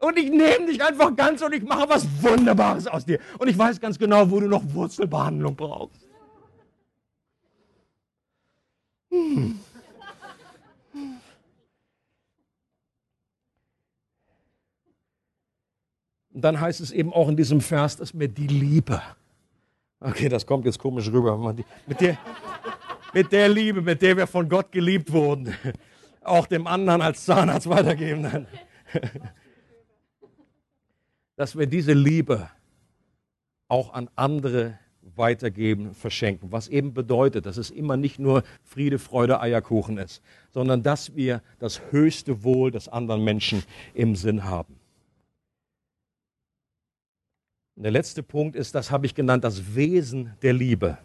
Und 0.01 0.19
ich 0.19 0.29
nehme 0.29 0.67
dich 0.67 0.85
einfach 0.85 1.15
ganz 1.15 1.41
und 1.41 1.55
ich 1.55 1.63
mache 1.63 1.89
was 1.89 2.07
Wunderbares 2.21 2.89
aus 2.89 3.07
dir. 3.07 3.21
Und 3.39 3.49
ich 3.49 3.57
weiß 3.57 3.81
ganz 3.81 3.97
genau, 3.97 4.29
wo 4.29 4.41
du 4.41 4.49
noch 4.49 4.63
Wurzelbehandlung 4.75 5.55
brauchst. 5.55 6.01
Hm. 9.11 9.61
Und 16.35 16.43
dann 16.43 16.61
heißt 16.61 16.81
es 16.81 16.91
eben 16.91 17.13
auch 17.13 17.29
in 17.29 17.37
diesem 17.37 17.61
Vers, 17.61 17.97
dass 17.97 18.13
mir 18.13 18.29
die 18.29 18.49
Liebe. 18.49 19.01
Okay, 20.01 20.29
das 20.29 20.45
kommt 20.45 20.67
jetzt 20.67 20.81
komisch 20.81 21.11
rüber. 21.11 21.55
Mit 21.87 22.01
der, 22.01 22.19
mit 23.15 23.31
der 23.31 23.49
Liebe, 23.49 23.81
mit 23.81 24.03
der 24.03 24.17
wir 24.17 24.27
von 24.27 24.49
Gott 24.49 24.73
geliebt 24.73 25.13
wurden, 25.13 25.55
auch 26.23 26.49
dem 26.49 26.67
anderen 26.67 27.03
als 27.03 27.25
Zahnarzt 27.25 27.69
weitergeben. 27.69 28.49
Dass 31.37 31.57
wir 31.57 31.67
diese 31.67 31.93
Liebe 31.93 32.51
auch 33.69 33.93
an 33.93 34.11
andere 34.17 34.79
weitergeben, 35.17 35.95
verschenken. 35.95 36.51
Was 36.51 36.69
eben 36.69 36.95
bedeutet, 36.95 37.47
dass 37.47 37.57
es 37.57 37.71
immer 37.71 37.97
nicht 37.97 38.19
nur 38.19 38.43
Friede, 38.63 38.99
Freude, 38.99 39.41
Eierkuchen 39.41 39.99
ist, 39.99 40.23
sondern 40.51 40.83
dass 40.83 41.15
wir 41.15 41.43
das 41.59 41.81
höchste 41.91 42.43
Wohl 42.43 42.71
des 42.71 42.89
anderen 42.89 43.23
Menschen 43.23 43.63
im 43.95 44.17
Sinn 44.17 44.45
haben. 44.45 44.77
Und 47.77 47.83
der 47.83 47.93
letzte 47.93 48.23
Punkt 48.23 48.55
ist, 48.57 48.75
das 48.75 48.91
habe 48.91 49.07
ich 49.07 49.15
genannt, 49.15 49.43
das 49.43 49.75
Wesen 49.75 50.33
der 50.43 50.53
Liebe. 50.53 50.99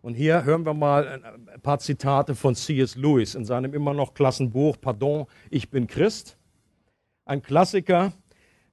Und 0.00 0.14
hier 0.14 0.44
hören 0.44 0.64
wir 0.64 0.74
mal 0.74 1.22
ein 1.52 1.60
paar 1.60 1.78
Zitate 1.78 2.34
von 2.34 2.54
C.S. 2.54 2.94
Lewis 2.94 3.34
in 3.34 3.44
seinem 3.44 3.74
immer 3.74 3.94
noch 3.94 4.14
Klassenbuch 4.14 4.76
Pardon, 4.80 5.26
ich 5.50 5.70
bin 5.70 5.86
Christ. 5.86 6.36
Ein 7.24 7.42
Klassiker 7.42 8.12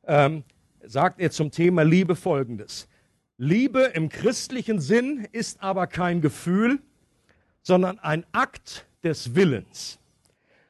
ähm, 0.06 0.44
sagt 0.86 1.20
er 1.20 1.32
zum 1.32 1.52
Thema 1.52 1.84
Liebe 1.84 2.16
folgendes. 2.16 2.88
Liebe 3.38 3.82
im 3.94 4.10
christlichen 4.10 4.80
Sinn 4.80 5.28
ist 5.32 5.64
aber 5.64 5.88
kein 5.88 6.22
Gefühl, 6.22 6.80
sondern 7.64 7.98
ein 8.00 8.24
Akt 8.34 8.86
des 9.04 9.34
Willens. 9.34 10.00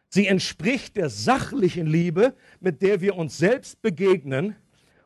Sie 0.08 0.28
entspricht 0.28 0.96
der 0.96 1.10
sachlichen 1.10 1.88
Liebe, 1.88 2.34
mit 2.60 2.82
der 2.82 3.02
wir 3.02 3.16
uns 3.18 3.38
selbst 3.38 3.82
begegnen 3.82 4.56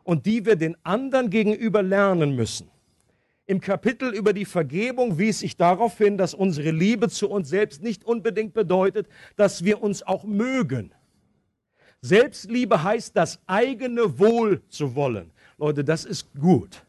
und 0.05 0.25
die 0.25 0.45
wir 0.45 0.55
den 0.55 0.77
anderen 0.85 1.29
gegenüber 1.29 1.83
lernen 1.83 2.35
müssen. 2.35 2.69
Im 3.47 3.59
Kapitel 3.59 4.13
über 4.13 4.33
die 4.33 4.45
Vergebung 4.45 5.17
wies 5.17 5.41
ich 5.41 5.57
darauf 5.57 5.97
hin, 5.97 6.17
dass 6.17 6.33
unsere 6.33 6.71
Liebe 6.71 7.09
zu 7.09 7.29
uns 7.29 7.49
selbst 7.49 7.83
nicht 7.83 8.05
unbedingt 8.05 8.53
bedeutet, 8.53 9.07
dass 9.35 9.65
wir 9.65 9.83
uns 9.83 10.03
auch 10.03 10.23
mögen. 10.23 10.93
Selbstliebe 12.01 12.83
heißt, 12.83 13.17
das 13.17 13.39
eigene 13.47 14.17
Wohl 14.19 14.61
zu 14.69 14.95
wollen. 14.95 15.31
Leute, 15.57 15.83
das 15.83 16.05
ist 16.05 16.33
gut, 16.39 16.83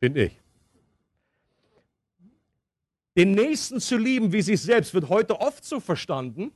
finde 0.00 0.26
ich. 0.26 0.40
Den 3.16 3.32
Nächsten 3.32 3.80
zu 3.80 3.96
lieben 3.96 4.32
wie 4.32 4.42
sich 4.42 4.62
selbst 4.62 4.94
wird 4.94 5.08
heute 5.08 5.40
oft 5.40 5.64
so 5.64 5.80
verstanden, 5.80 6.52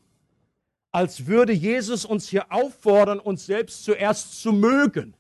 als 0.92 1.26
würde 1.26 1.52
Jesus 1.52 2.04
uns 2.04 2.28
hier 2.28 2.52
auffordern, 2.52 3.18
uns 3.18 3.46
selbst 3.46 3.82
zuerst 3.82 4.40
zu 4.40 4.52
mögen. 4.52 5.14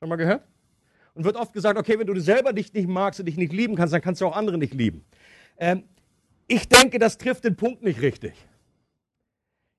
Schon 0.00 0.08
mal 0.08 0.16
gehört? 0.16 0.42
Und 1.14 1.24
wird 1.24 1.36
oft 1.36 1.52
gesagt, 1.52 1.78
okay, 1.78 1.98
wenn 1.98 2.06
du 2.06 2.20
selber 2.20 2.52
dich 2.52 2.72
nicht 2.74 2.88
magst 2.88 3.20
und 3.20 3.26
dich 3.26 3.38
nicht 3.38 3.52
lieben 3.52 3.74
kannst, 3.74 3.94
dann 3.94 4.02
kannst 4.02 4.20
du 4.20 4.26
auch 4.26 4.36
andere 4.36 4.58
nicht 4.58 4.74
lieben. 4.74 5.04
Ähm, 5.58 5.84
ich 6.46 6.68
denke, 6.68 6.98
das 6.98 7.16
trifft 7.16 7.44
den 7.44 7.56
Punkt 7.56 7.82
nicht 7.82 8.02
richtig. 8.02 8.34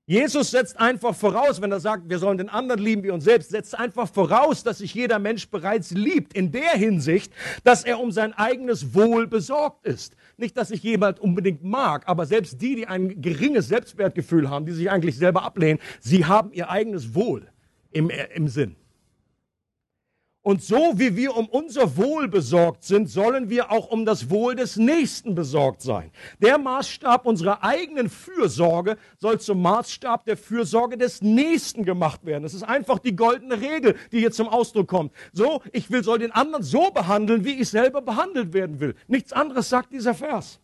Jesus 0.08 0.50
setzt 0.50 0.80
einfach 0.80 1.14
voraus, 1.14 1.60
wenn 1.60 1.70
er 1.70 1.80
sagt, 1.80 2.08
wir 2.08 2.18
sollen 2.18 2.38
den 2.38 2.48
anderen 2.48 2.80
lieben 2.80 3.02
wie 3.02 3.10
uns 3.10 3.24
selbst, 3.24 3.50
setzt 3.50 3.78
einfach 3.78 4.08
voraus, 4.08 4.64
dass 4.64 4.78
sich 4.78 4.94
jeder 4.94 5.18
Mensch 5.18 5.50
bereits 5.50 5.90
liebt, 5.90 6.32
in 6.32 6.50
der 6.50 6.70
Hinsicht, 6.70 7.30
dass 7.62 7.84
er 7.84 8.00
um 8.00 8.10
sein 8.10 8.32
eigenes 8.32 8.94
Wohl 8.94 9.26
besorgt 9.26 9.86
ist. 9.86 10.16
Nicht, 10.38 10.56
dass 10.56 10.68
sich 10.68 10.82
jemand 10.82 11.20
unbedingt 11.20 11.62
mag, 11.62 12.08
aber 12.08 12.24
selbst 12.24 12.60
die, 12.62 12.74
die 12.74 12.86
ein 12.86 13.20
geringes 13.20 13.68
Selbstwertgefühl 13.68 14.48
haben, 14.48 14.64
die 14.64 14.72
sich 14.72 14.90
eigentlich 14.90 15.18
selber 15.18 15.42
ablehnen, 15.42 15.78
sie 16.00 16.24
haben 16.24 16.52
ihr 16.54 16.70
eigenes 16.70 17.14
Wohl 17.14 17.46
im, 17.90 18.08
im 18.08 18.48
Sinn. 18.48 18.76
Und 20.48 20.62
so 20.62 20.94
wie 20.94 21.14
wir 21.14 21.36
um 21.36 21.46
unser 21.46 21.98
Wohl 21.98 22.26
besorgt 22.26 22.82
sind, 22.82 23.10
sollen 23.10 23.50
wir 23.50 23.70
auch 23.70 23.90
um 23.90 24.06
das 24.06 24.30
Wohl 24.30 24.54
des 24.54 24.76
Nächsten 24.76 25.34
besorgt 25.34 25.82
sein. 25.82 26.10
Der 26.40 26.56
Maßstab 26.56 27.26
unserer 27.26 27.62
eigenen 27.62 28.08
Fürsorge 28.08 28.96
soll 29.18 29.38
zum 29.40 29.60
Maßstab 29.60 30.24
der 30.24 30.38
Fürsorge 30.38 30.96
des 30.96 31.20
Nächsten 31.20 31.84
gemacht 31.84 32.24
werden. 32.24 32.44
Das 32.44 32.54
ist 32.54 32.62
einfach 32.62 32.98
die 32.98 33.14
goldene 33.14 33.60
Regel, 33.60 33.94
die 34.10 34.20
hier 34.20 34.32
zum 34.32 34.48
Ausdruck 34.48 34.88
kommt. 34.88 35.12
So, 35.34 35.60
ich 35.70 35.90
will, 35.90 36.02
soll 36.02 36.18
den 36.18 36.32
anderen 36.32 36.62
so 36.62 36.92
behandeln, 36.92 37.44
wie 37.44 37.60
ich 37.60 37.68
selber 37.68 38.00
behandelt 38.00 38.54
werden 38.54 38.80
will. 38.80 38.94
Nichts 39.06 39.34
anderes 39.34 39.68
sagt 39.68 39.92
dieser 39.92 40.14
Vers. 40.14 40.60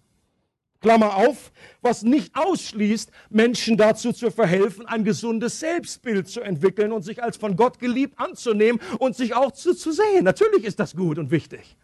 Klammer 0.85 1.16
auf, 1.16 1.51
was 1.81 2.03
nicht 2.03 2.37
ausschließt, 2.37 3.11
Menschen 3.31 3.79
dazu 3.79 4.12
zu 4.12 4.31
verhelfen, 4.31 4.85
ein 4.85 5.03
gesundes 5.03 5.59
Selbstbild 5.59 6.29
zu 6.29 6.42
entwickeln 6.42 6.92
und 6.92 7.01
sich 7.01 7.23
als 7.23 7.38
von 7.38 7.57
Gott 7.57 7.79
geliebt 7.79 8.20
anzunehmen 8.20 8.79
und 8.99 9.16
sich 9.16 9.35
auch 9.35 9.53
zu, 9.53 9.73
zu 9.73 9.92
sehen. 9.92 10.25
Natürlich 10.25 10.62
ist 10.64 10.79
das 10.79 10.94
gut 10.94 11.18
und 11.18 11.31
wichtig. 11.31 11.75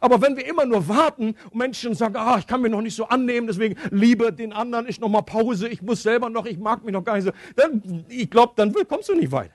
Aber 0.00 0.20
wenn 0.20 0.36
wir 0.36 0.44
immer 0.46 0.64
nur 0.64 0.88
warten 0.88 1.36
und 1.44 1.54
Menschen 1.54 1.94
sagen, 1.94 2.16
ah, 2.16 2.38
ich 2.40 2.46
kann 2.48 2.60
mich 2.60 2.72
noch 2.72 2.82
nicht 2.82 2.96
so 2.96 3.04
annehmen, 3.04 3.46
deswegen 3.46 3.76
liebe 3.92 4.32
den 4.32 4.52
anderen, 4.52 4.88
ich 4.88 4.98
noch 4.98 5.08
mal 5.08 5.22
Pause, 5.22 5.68
ich 5.68 5.80
muss 5.80 6.02
selber 6.02 6.28
noch, 6.28 6.44
ich 6.44 6.58
mag 6.58 6.84
mich 6.84 6.92
noch 6.92 7.04
gar 7.04 7.14
nicht 7.14 7.26
so, 7.26 7.32
dann, 7.54 8.04
ich 8.08 8.28
glaube, 8.28 8.54
dann 8.56 8.74
kommst 8.88 9.08
du 9.08 9.14
nicht 9.14 9.30
weit. 9.30 9.52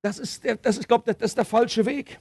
Das 0.00 0.18
ist, 0.18 0.42
der, 0.42 0.56
das 0.56 0.78
ist, 0.78 0.88
glaube 0.88 1.04
das 1.12 1.32
ist 1.32 1.36
der 1.36 1.44
falsche 1.44 1.84
Weg. 1.84 2.18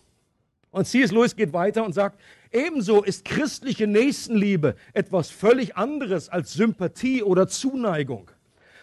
Und 0.71 0.85
C.S. 0.85 1.11
Lewis 1.11 1.35
geht 1.35 1.53
weiter 1.53 1.85
und 1.85 1.93
sagt, 1.93 2.19
ebenso 2.51 3.03
ist 3.03 3.25
christliche 3.25 3.87
Nächstenliebe 3.87 4.75
etwas 4.93 5.29
völlig 5.29 5.77
anderes 5.77 6.29
als 6.29 6.53
Sympathie 6.53 7.23
oder 7.23 7.47
Zuneigung. 7.47 8.31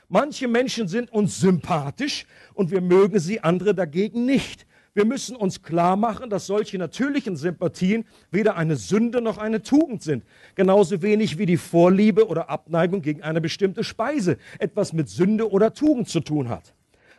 Manche 0.08 0.46
Menschen 0.46 0.86
sind 0.86 1.12
uns 1.12 1.40
sympathisch 1.40 2.26
und 2.54 2.70
wir 2.70 2.80
mögen 2.80 3.18
sie, 3.18 3.40
andere 3.40 3.74
dagegen 3.74 4.24
nicht. 4.24 4.66
Wir 4.94 5.04
müssen 5.04 5.36
uns 5.36 5.62
klar 5.62 5.96
machen, 5.96 6.30
dass 6.30 6.46
solche 6.46 6.78
natürlichen 6.78 7.36
Sympathien 7.36 8.06
weder 8.30 8.56
eine 8.56 8.76
Sünde 8.76 9.20
noch 9.20 9.36
eine 9.36 9.62
Tugend 9.62 10.02
sind. 10.02 10.24
Genauso 10.54 11.02
wenig 11.02 11.36
wie 11.36 11.44
die 11.44 11.58
Vorliebe 11.58 12.26
oder 12.28 12.48
Abneigung 12.48 13.02
gegen 13.02 13.22
eine 13.22 13.42
bestimmte 13.42 13.84
Speise 13.84 14.38
etwas 14.58 14.94
mit 14.94 15.10
Sünde 15.10 15.50
oder 15.50 15.74
Tugend 15.74 16.08
zu 16.08 16.20
tun 16.20 16.48
hat. 16.48 16.75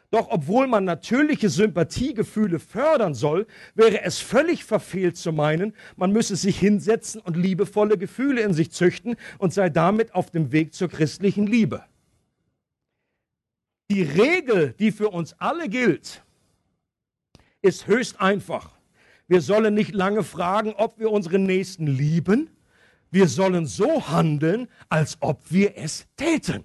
Doch 0.10 0.30
obwohl 0.30 0.68
man 0.68 0.86
natürliche 0.86 1.50
Sympathiegefühle 1.50 2.60
fördern 2.60 3.14
soll, 3.14 3.46
wäre 3.76 4.04
es 4.04 4.20
völlig 4.20 4.64
verfehlt 4.64 5.18
zu 5.18 5.34
meinen, 5.34 5.74
man 5.98 6.14
müsse 6.14 6.38
sich 6.38 6.58
hinsetzen 6.58 7.20
und 7.20 7.36
liebevolle 7.36 7.98
Gefühle 7.98 8.42
in 8.42 8.54
sich 8.54 8.72
züchten 8.72 9.18
und 9.38 9.54
sei 9.54 9.70
damit 9.70 10.16
auf 10.16 10.32
dem 10.32 10.54
Weg 10.54 10.74
zur 10.74 10.88
christlichen 10.88 11.46
Liebe. 11.46 11.84
Die 13.92 14.04
Regel, 14.04 14.74
die 14.80 14.92
für 14.92 15.10
uns 15.10 15.34
alle 15.40 15.68
gilt, 15.68 16.24
ist 17.62 17.88
höchst 17.88 18.22
einfach. 18.22 18.78
Wir 19.28 19.42
sollen 19.42 19.74
nicht 19.74 19.94
lange 19.94 20.24
fragen, 20.24 20.74
ob 20.78 21.00
wir 21.00 21.12
unseren 21.12 21.44
Nächsten 21.44 21.86
lieben. 21.86 22.50
Wir 23.12 23.28
sollen 23.28 23.66
so 23.66 24.08
handeln, 24.08 24.70
als 24.88 25.18
ob 25.20 25.52
wir 25.52 25.78
es 25.78 26.08
täten 26.16 26.64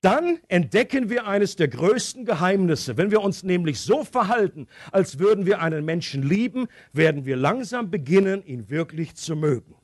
dann 0.00 0.38
entdecken 0.46 1.10
wir 1.10 1.26
eines 1.26 1.56
der 1.56 1.68
größten 1.68 2.24
Geheimnisse. 2.24 2.96
Wenn 2.96 3.10
wir 3.10 3.20
uns 3.20 3.42
nämlich 3.42 3.80
so 3.80 4.04
verhalten, 4.04 4.68
als 4.92 5.18
würden 5.18 5.44
wir 5.44 5.60
einen 5.60 5.84
Menschen 5.84 6.22
lieben, 6.22 6.68
werden 6.92 7.24
wir 7.24 7.36
langsam 7.36 7.90
beginnen, 7.90 8.44
ihn 8.44 8.70
wirklich 8.70 9.16
zu 9.16 9.34
mögen. 9.34 9.74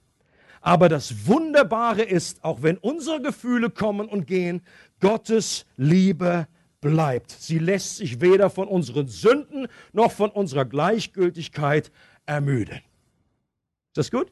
Aber 0.61 0.88
das 0.88 1.27
Wunderbare 1.27 2.03
ist, 2.03 2.42
auch 2.44 2.62
wenn 2.62 2.79
unsere 2.79 3.20
Gefühle 3.20 3.70
kommen 3.70 4.09
und 4.09 4.27
gehen, 4.27 4.62
Gottes 5.00 5.66
Liebe 5.77 6.46
bleibt. 6.81 7.33
Sie 7.33 7.59
lässt 7.59 7.96
sich 7.96 8.20
weder 8.20 8.50
von 8.50 8.68
unseren 8.68 9.09
Sünden 9.09 9.66
noch 9.92 10.12
von 10.12 10.31
unserer 10.31 10.64
Gleichgültigkeit 10.64 11.90
ermüden. 12.24 12.77
Ist 12.77 13.96
das 13.96 14.11
gut? 14.11 14.31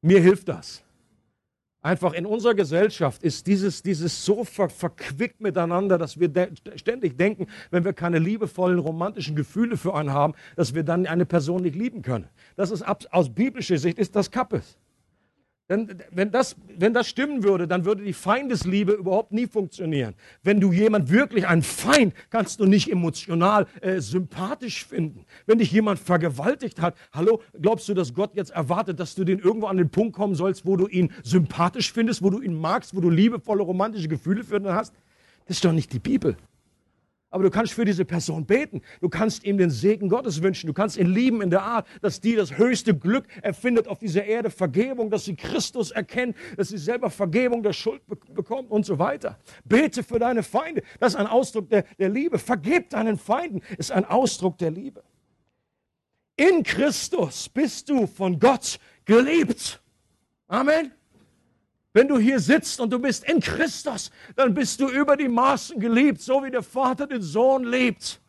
Mir 0.00 0.20
hilft 0.20 0.48
das 0.48 0.82
Einfach 1.88 2.12
in 2.12 2.26
unserer 2.26 2.54
Gesellschaft 2.54 3.22
ist 3.22 3.46
dieses, 3.46 3.82
dieses 3.82 4.22
so 4.22 4.44
ver, 4.44 4.68
verquickt 4.68 5.40
miteinander, 5.40 5.96
dass 5.96 6.20
wir 6.20 6.28
de 6.28 6.50
ständig 6.74 7.16
denken, 7.16 7.46
wenn 7.70 7.82
wir 7.82 7.94
keine 7.94 8.18
liebevollen, 8.18 8.78
romantischen 8.78 9.34
Gefühle 9.34 9.78
für 9.78 9.94
einen 9.94 10.12
haben, 10.12 10.34
dass 10.54 10.74
wir 10.74 10.82
dann 10.82 11.06
eine 11.06 11.24
Person 11.24 11.62
nicht 11.62 11.74
lieben 11.74 12.02
können. 12.02 12.28
Das 12.56 12.70
ist 12.70 12.82
aus 12.82 13.34
biblischer 13.34 13.78
Sicht 13.78 13.98
ist 13.98 14.14
das 14.14 14.30
Kappes. 14.30 14.76
Denn 15.68 16.02
wenn 16.10 16.30
das, 16.30 16.56
wenn 16.78 16.94
das 16.94 17.08
stimmen 17.08 17.42
würde, 17.42 17.68
dann 17.68 17.84
würde 17.84 18.02
die 18.02 18.14
Feindesliebe 18.14 18.92
überhaupt 18.92 19.32
nie 19.32 19.46
funktionieren. 19.46 20.14
Wenn 20.42 20.60
du 20.60 20.72
jemand 20.72 21.10
wirklich 21.10 21.46
einen 21.46 21.62
Feind 21.62 22.14
kannst 22.30 22.60
du 22.60 22.64
nicht 22.64 22.90
emotional 22.90 23.66
äh, 23.82 24.00
sympathisch 24.00 24.86
finden. 24.86 25.26
Wenn 25.44 25.58
dich 25.58 25.70
jemand 25.70 25.98
vergewaltigt 25.98 26.80
hat, 26.80 26.96
hallo, 27.12 27.42
glaubst 27.60 27.86
du, 27.88 27.92
dass 27.92 28.14
Gott 28.14 28.34
jetzt 28.34 28.50
erwartet, 28.50 28.98
dass 28.98 29.14
du 29.14 29.24
den 29.24 29.40
irgendwo 29.40 29.66
an 29.66 29.76
den 29.76 29.90
Punkt 29.90 30.14
kommen 30.16 30.34
sollst, 30.34 30.64
wo 30.64 30.76
du 30.76 30.86
ihn 30.86 31.12
sympathisch 31.22 31.92
findest, 31.92 32.22
wo 32.22 32.30
du 32.30 32.40
ihn 32.40 32.54
magst, 32.54 32.96
wo 32.96 33.00
du 33.00 33.10
liebevolle 33.10 33.62
romantische 33.62 34.08
Gefühle 34.08 34.44
für 34.44 34.56
ihn 34.56 34.68
hast? 34.68 34.94
Das 35.46 35.58
ist 35.58 35.64
doch 35.64 35.72
nicht 35.72 35.92
die 35.92 35.98
Bibel. 35.98 36.36
Aber 37.30 37.42
du 37.42 37.50
kannst 37.50 37.74
für 37.74 37.84
diese 37.84 38.06
Person 38.06 38.46
beten. 38.46 38.80
Du 39.00 39.10
kannst 39.10 39.44
ihm 39.44 39.58
den 39.58 39.70
Segen 39.70 40.08
Gottes 40.08 40.42
wünschen. 40.42 40.66
Du 40.66 40.72
kannst 40.72 40.96
ihn 40.96 41.06
lieben 41.06 41.42
in 41.42 41.50
der 41.50 41.62
Art, 41.62 41.86
dass 42.00 42.20
die 42.20 42.34
das 42.34 42.56
höchste 42.56 42.96
Glück 42.96 43.26
erfindet 43.42 43.86
auf 43.86 43.98
dieser 43.98 44.24
Erde, 44.24 44.50
Vergebung, 44.50 45.10
dass 45.10 45.26
sie 45.26 45.36
Christus 45.36 45.90
erkennt, 45.90 46.36
dass 46.56 46.68
sie 46.68 46.78
selber 46.78 47.10
Vergebung 47.10 47.62
der 47.62 47.74
Schuld 47.74 48.06
be 48.06 48.16
bekommt 48.32 48.70
und 48.70 48.86
so 48.86 48.98
weiter. 48.98 49.38
Bete 49.64 50.02
für 50.02 50.18
deine 50.18 50.42
Feinde. 50.42 50.82
Das 51.00 51.12
ist 51.12 51.18
ein 51.18 51.26
Ausdruck 51.26 51.68
der, 51.68 51.84
der 51.98 52.08
Liebe. 52.08 52.38
Vergeb 52.38 52.88
deinen 52.90 53.18
Feinden 53.18 53.60
ist 53.76 53.92
ein 53.92 54.06
Ausdruck 54.06 54.56
der 54.56 54.70
Liebe. 54.70 55.02
In 56.36 56.62
Christus 56.62 57.48
bist 57.48 57.90
du 57.90 58.06
von 58.06 58.38
Gott 58.38 58.78
geliebt. 59.04 59.82
Amen. 60.46 60.92
Wenn 61.92 62.08
du 62.08 62.18
hier 62.18 62.38
sitzt 62.38 62.80
und 62.80 62.92
du 62.92 62.98
bist 62.98 63.24
in 63.24 63.40
Christus, 63.40 64.10
dann 64.36 64.54
bist 64.54 64.80
du 64.80 64.88
über 64.88 65.16
die 65.16 65.28
Maßen 65.28 65.80
geliebt, 65.80 66.20
so 66.20 66.44
wie 66.44 66.50
der 66.50 66.62
Vater 66.62 67.06
den 67.06 67.22
Sohn 67.22 67.64
liebt. 67.64 68.20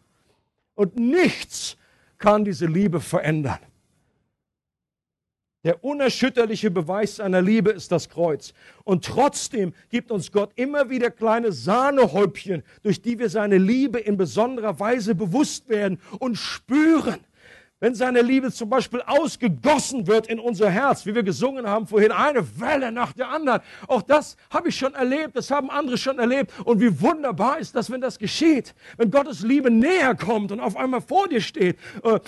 Und 0.76 0.96
nichts 0.96 1.78
kann 2.18 2.46
diese 2.46 2.66
Liebe 2.66 3.02
verändern. 3.02 3.60
Der 5.66 5.84
unerschütterliche 5.84 6.72
Beweis 6.72 7.18
seiner 7.18 7.42
Liebe 7.42 7.72
ist 7.72 7.92
das 7.92 8.08
Kreuz. 8.08 8.54
Und 8.86 9.04
trotzdem 9.04 9.74
gibt 9.90 10.10
uns 10.10 10.32
Gott 10.32 10.52
immer 10.56 10.90
wieder 10.90 11.12
kleine 11.12 11.52
Sahnehäubchen, 11.52 12.64
durch 12.82 13.02
die 13.02 13.20
wir 13.20 13.30
seine 13.30 13.58
Liebe 13.58 14.00
in 14.00 14.16
besonderer 14.16 14.80
Weise 14.80 15.16
bewusst 15.16 15.68
werden 15.68 16.00
und 16.20 16.38
spüren. 16.38 17.20
Wenn 17.82 17.96
seine 17.96 18.22
Liebe 18.22 18.52
zum 18.52 18.70
Beispiel 18.70 19.02
ausgegossen 19.06 20.06
wird 20.06 20.28
in 20.28 20.38
unser 20.38 20.70
Herz, 20.70 21.06
wie 21.06 21.16
wir 21.16 21.24
gesungen 21.24 21.66
haben 21.66 21.88
vorhin, 21.88 22.12
eine 22.12 22.60
Welle 22.60 22.92
nach 22.92 23.14
der 23.14 23.30
anderen. 23.30 23.62
Auch 23.88 24.02
das 24.02 24.36
habe 24.50 24.68
ich 24.68 24.76
schon 24.76 24.94
erlebt, 24.96 25.38
das 25.38 25.50
haben 25.50 25.70
andere 25.70 25.98
schon 25.98 26.20
erlebt. 26.20 26.52
Und 26.66 26.82
wie 26.82 27.00
wunderbar 27.00 27.58
ist 27.58 27.74
das, 27.76 27.90
wenn 27.90 28.02
das 28.02 28.20
geschieht. 28.20 28.76
Wenn 28.98 29.12
Gottes 29.12 29.42
Liebe 29.42 29.72
näher 29.72 30.14
kommt 30.14 30.52
und 30.52 30.60
auf 30.60 30.76
einmal 30.76 31.00
vor 31.00 31.30
dir 31.30 31.40
steht. 31.40 31.78
Äh, 32.04 32.20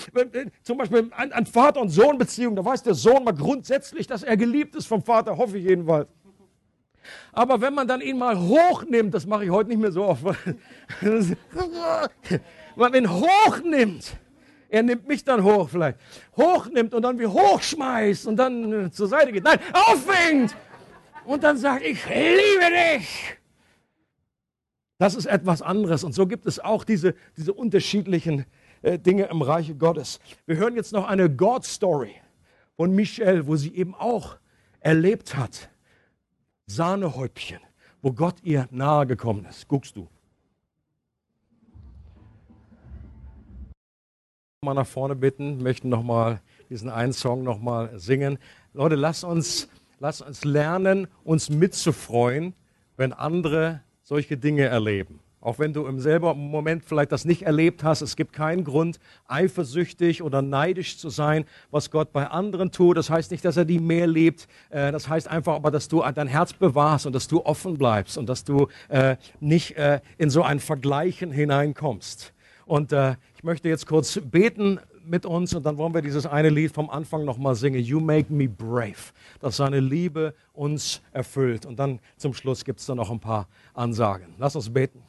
zum 0.64 0.78
Beispiel 0.78 1.12
an 1.12 1.46
Vater- 1.46 1.82
und 1.82 1.90
Sohn-Beziehung, 1.90 2.56
da 2.56 2.64
weiß 2.64 2.84
der 2.84 2.94
Sohn 2.94 3.26
mal 3.26 3.34
grundsätzlich, 3.34 4.08
dass 4.08 4.24
er 4.24 4.38
geliebt 4.38 4.76
ist 4.76 4.88
vom 4.88 5.04
Vater, 5.04 5.36
hoffe 5.36 5.58
ich 5.58 5.66
jedenfalls. 5.66 6.08
Aber 7.34 7.60
wenn 7.60 7.74
man 7.74 7.88
dann 7.90 8.00
ihn 8.00 8.18
mal 8.18 8.40
hochnimmt, 8.40 9.14
das 9.14 9.26
mache 9.26 9.44
ich 9.44 9.50
heute 9.50 9.70
nicht 9.70 9.80
mehr 9.80 9.92
so 9.92 10.06
oft, 10.06 10.24
wenn 11.02 11.36
man 12.76 12.94
ihn 12.94 13.10
hochnimmt, 13.10 14.16
er 14.71 14.84
nimmt 14.84 15.05
mich 15.05 15.23
dann 15.23 15.43
hoch 15.43 15.69
vielleicht. 15.69 15.99
Hochnimmt 16.38 16.93
und 16.93 17.01
dann 17.01 17.19
wie 17.19 17.27
hochschmeißt 17.27 18.25
und 18.25 18.38
dann 18.38 18.86
äh, 18.86 18.91
zur 18.91 19.07
Seite 19.07 19.31
geht. 19.34 19.43
Nein, 19.43 19.60
auffängt 19.73 20.55
und 21.25 21.43
dann 21.43 21.57
sagt, 21.57 21.86
ich 21.86 22.03
liebe 22.07 22.97
dich. 22.97 23.38
Das 24.97 25.15
ist 25.15 25.25
etwas 25.25 25.62
anderes. 25.62 26.03
Und 26.05 26.13
so 26.13 26.25
gibt 26.25 26.45
es 26.45 26.60
auch 26.60 26.86
diese, 26.86 27.15
diese 27.36 27.53
unterschiedlichen 27.53 28.45
äh, 28.81 28.97
Dinge 28.97 29.25
im 29.25 29.41
Reiche 29.41 29.75
Gottes. 29.75 30.19
Wir 30.45 30.55
hören 30.55 30.75
jetzt 30.75 30.93
noch 30.93 31.07
eine 31.07 31.29
God-Story 31.29 32.15
von 32.77 32.95
Michelle, 32.95 33.47
wo 33.47 33.57
sie 33.57 33.75
eben 33.75 33.93
auch 33.93 34.38
erlebt 34.79 35.36
hat. 35.36 35.69
Sahnehäubchen, 36.67 37.60
wo 38.01 38.13
Gott 38.13 38.36
ihr 38.43 38.69
nahe 38.71 39.05
gekommen 39.05 39.45
ist. 39.45 39.67
Guckst 39.67 39.97
du. 39.97 40.07
Mal 44.63 44.76
nach 44.76 44.86
vorne 44.86 45.15
bitten, 45.15 45.63
möchten 45.63 45.89
nochmal 45.89 46.39
diesen 46.69 46.88
einen 46.88 47.13
Song 47.13 47.41
nochmal 47.41 47.97
singen. 47.97 48.38
Leute, 48.74 48.93
lasst 48.93 49.24
uns, 49.24 49.67
lasst 49.97 50.21
uns 50.21 50.45
lernen, 50.45 51.08
uns 51.24 51.50
mitzufreuen, 51.50 52.54
wenn 52.95 53.12
andere 53.12 53.82
solche 54.04 54.38
Dinge 54.38 54.65
erleben. 54.65 55.19
Auch 55.39 55.58
wenn 55.58 55.74
du 55.74 55.88
im 55.88 56.00
selben 56.00 56.52
Moment 56.52 56.86
vielleicht 56.86 57.12
das 57.12 57.26
nicht 57.26 57.41
erlebt 57.41 57.84
hast, 57.84 58.02
es 58.02 58.15
gibt 58.15 58.34
keinen 58.34 58.63
Grund, 58.63 59.00
eifersüchtig 59.28 60.21
oder 60.21 60.43
neidisch 60.43 61.00
zu 61.00 61.10
sein, 61.10 61.45
was 61.71 61.89
Gott 61.89 62.13
bei 62.13 62.28
anderen 62.28 62.71
tut. 62.71 62.97
Das 62.97 63.10
heißt 63.10 63.32
nicht, 63.32 63.43
dass 63.43 63.58
er 63.58 63.65
die 63.65 63.80
mehr 63.80 64.06
liebt. 64.06 64.47
Äh, 64.69 64.91
das 64.91 65.10
heißt 65.10 65.28
einfach 65.28 65.56
aber, 65.56 65.71
dass 65.71 65.88
du 65.88 66.04
dein 66.13 66.28
Herz 66.28 66.54
bewahrst 66.54 67.08
und 67.08 67.13
dass 67.13 67.28
du 67.28 67.43
offen 67.43 67.80
bleibst 67.80 68.15
und 68.15 68.30
dass 68.30 68.43
du 68.43 68.67
äh, 68.89 69.15
nicht 69.39 69.76
äh, 69.78 70.02
in 70.19 70.30
so 70.30 70.43
ein 70.43 70.60
Vergleichen 70.60 71.32
hineinkommst. 71.32 72.36
Und 72.71 72.93
äh, 72.93 73.15
ich 73.41 73.43
möchte 73.43 73.69
jetzt 73.69 73.88
kurz 73.88 74.21
beten 74.23 74.80
mit 75.04 75.25
uns 75.25 75.56
und 75.56 75.65
dann 75.65 75.75
wollen 75.80 75.95
wir 75.95 76.04
dieses 76.04 76.27
eine 76.27 76.49
Lied 76.49 76.71
vom 76.71 76.91
Anfang 76.91 77.25
nochmal 77.25 77.56
singen. 77.56 77.84
You 77.84 77.99
make 77.99 78.32
me 78.32 78.47
brave. 78.47 79.13
Dass 79.39 79.58
seine 79.58 79.80
Liebe 79.80 80.36
uns 80.54 81.01
erfüllt. 81.12 81.65
Und 81.65 81.80
dann 81.80 81.99
zum 82.17 82.36
Schluss 82.36 82.63
gibt 82.63 82.82
es 82.82 82.86
dann 82.86 82.97
noch 82.97 83.10
ein 83.10 83.19
paar 83.19 83.47
Ansagen. 83.73 84.27
Lass 84.38 84.56
uns 84.56 84.71
beten. 84.71 85.01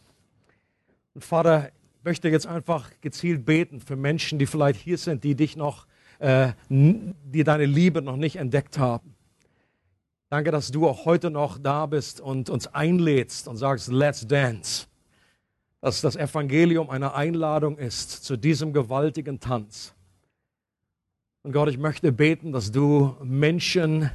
Und 1.13 1.23
Vater, 1.23 1.73
ich 1.99 2.05
möchte 2.05 2.31
jetzt 2.31 2.47
einfach 2.47 2.89
gezielt 3.03 3.45
beten 3.45 3.81
für 3.81 3.97
Menschen, 3.97 4.39
die 4.39 4.47
vielleicht 4.47 4.81
hier 4.81 4.97
sind, 4.97 5.25
die 5.25 5.35
dich 5.35 5.55
noch, 5.55 5.87
äh, 6.19 6.53
die 6.71 7.45
deine 7.45 7.67
Liebe 7.67 8.01
noch 8.01 8.17
nicht 8.17 8.37
entdeckt 8.37 8.79
haben. 8.79 9.15
Danke, 10.31 10.53
dass 10.53 10.71
du 10.71 10.89
auch 10.89 11.05
heute 11.05 11.31
noch 11.31 11.59
da 11.59 11.85
bist 11.85 12.23
und 12.23 12.49
uns 12.49 12.67
einlädst 12.67 13.47
und 13.47 13.59
sagst, 13.59 13.93
let's 13.93 14.27
dance 14.27 14.87
dass 15.83 16.01
das 16.01 16.15
Evangelium 16.15 16.89
eine 16.89 17.13
Einladung 17.13 17.77
ist 17.77 18.25
zu 18.25 18.37
diesem 18.37 18.73
gewaltigen 18.73 19.41
Tanz. 19.41 19.93
Und 21.43 21.53
Gott, 21.53 21.69
ich 21.69 21.77
möchte 21.77 22.13
beten, 22.13 22.53
dass 22.53 22.71
du 22.71 23.17
Menschen 23.21 24.09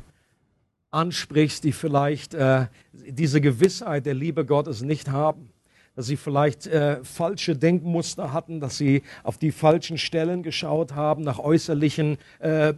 ansprichst, 0.92 1.66
die 1.66 1.74
vielleicht 1.74 2.34
äh, 2.34 2.68
diese 2.94 3.42
Gewissheit 3.42 4.06
der 4.06 4.14
Liebe 4.14 4.46
Gottes 4.46 4.82
nicht 4.82 5.10
haben, 5.10 5.50
dass 5.94 6.06
sie 6.06 6.16
vielleicht 6.16 6.68
äh, 6.68 7.04
falsche 7.04 7.58
Denkmuster 7.58 8.32
hatten, 8.32 8.62
dass 8.62 8.78
sie 8.78 9.04
auf 9.24 9.38
die 9.38 9.52
falschen 9.52 9.98
Stellen 9.98 10.44
geschaut 10.44 10.96
haben, 10.96 11.24
nach 11.24 11.38
äußerlichen 11.38 12.18
äh, 12.40 12.76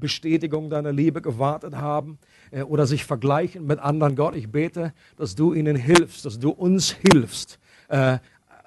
Bestätigungen 0.00 0.70
deiner 0.70 0.92
Liebe 0.92 1.20
gewartet 1.20 1.76
haben 1.76 2.18
äh, 2.50 2.62
oder 2.62 2.86
sich 2.86 3.04
vergleichen 3.04 3.66
mit 3.66 3.78
anderen. 3.78 4.16
Gott, 4.16 4.34
ich 4.36 4.50
bete, 4.50 4.94
dass 5.16 5.34
du 5.34 5.52
ihnen 5.52 5.76
hilfst, 5.76 6.24
dass 6.24 6.38
du 6.38 6.48
uns 6.48 6.92
hilfst, 6.92 7.58
äh, 7.92 8.18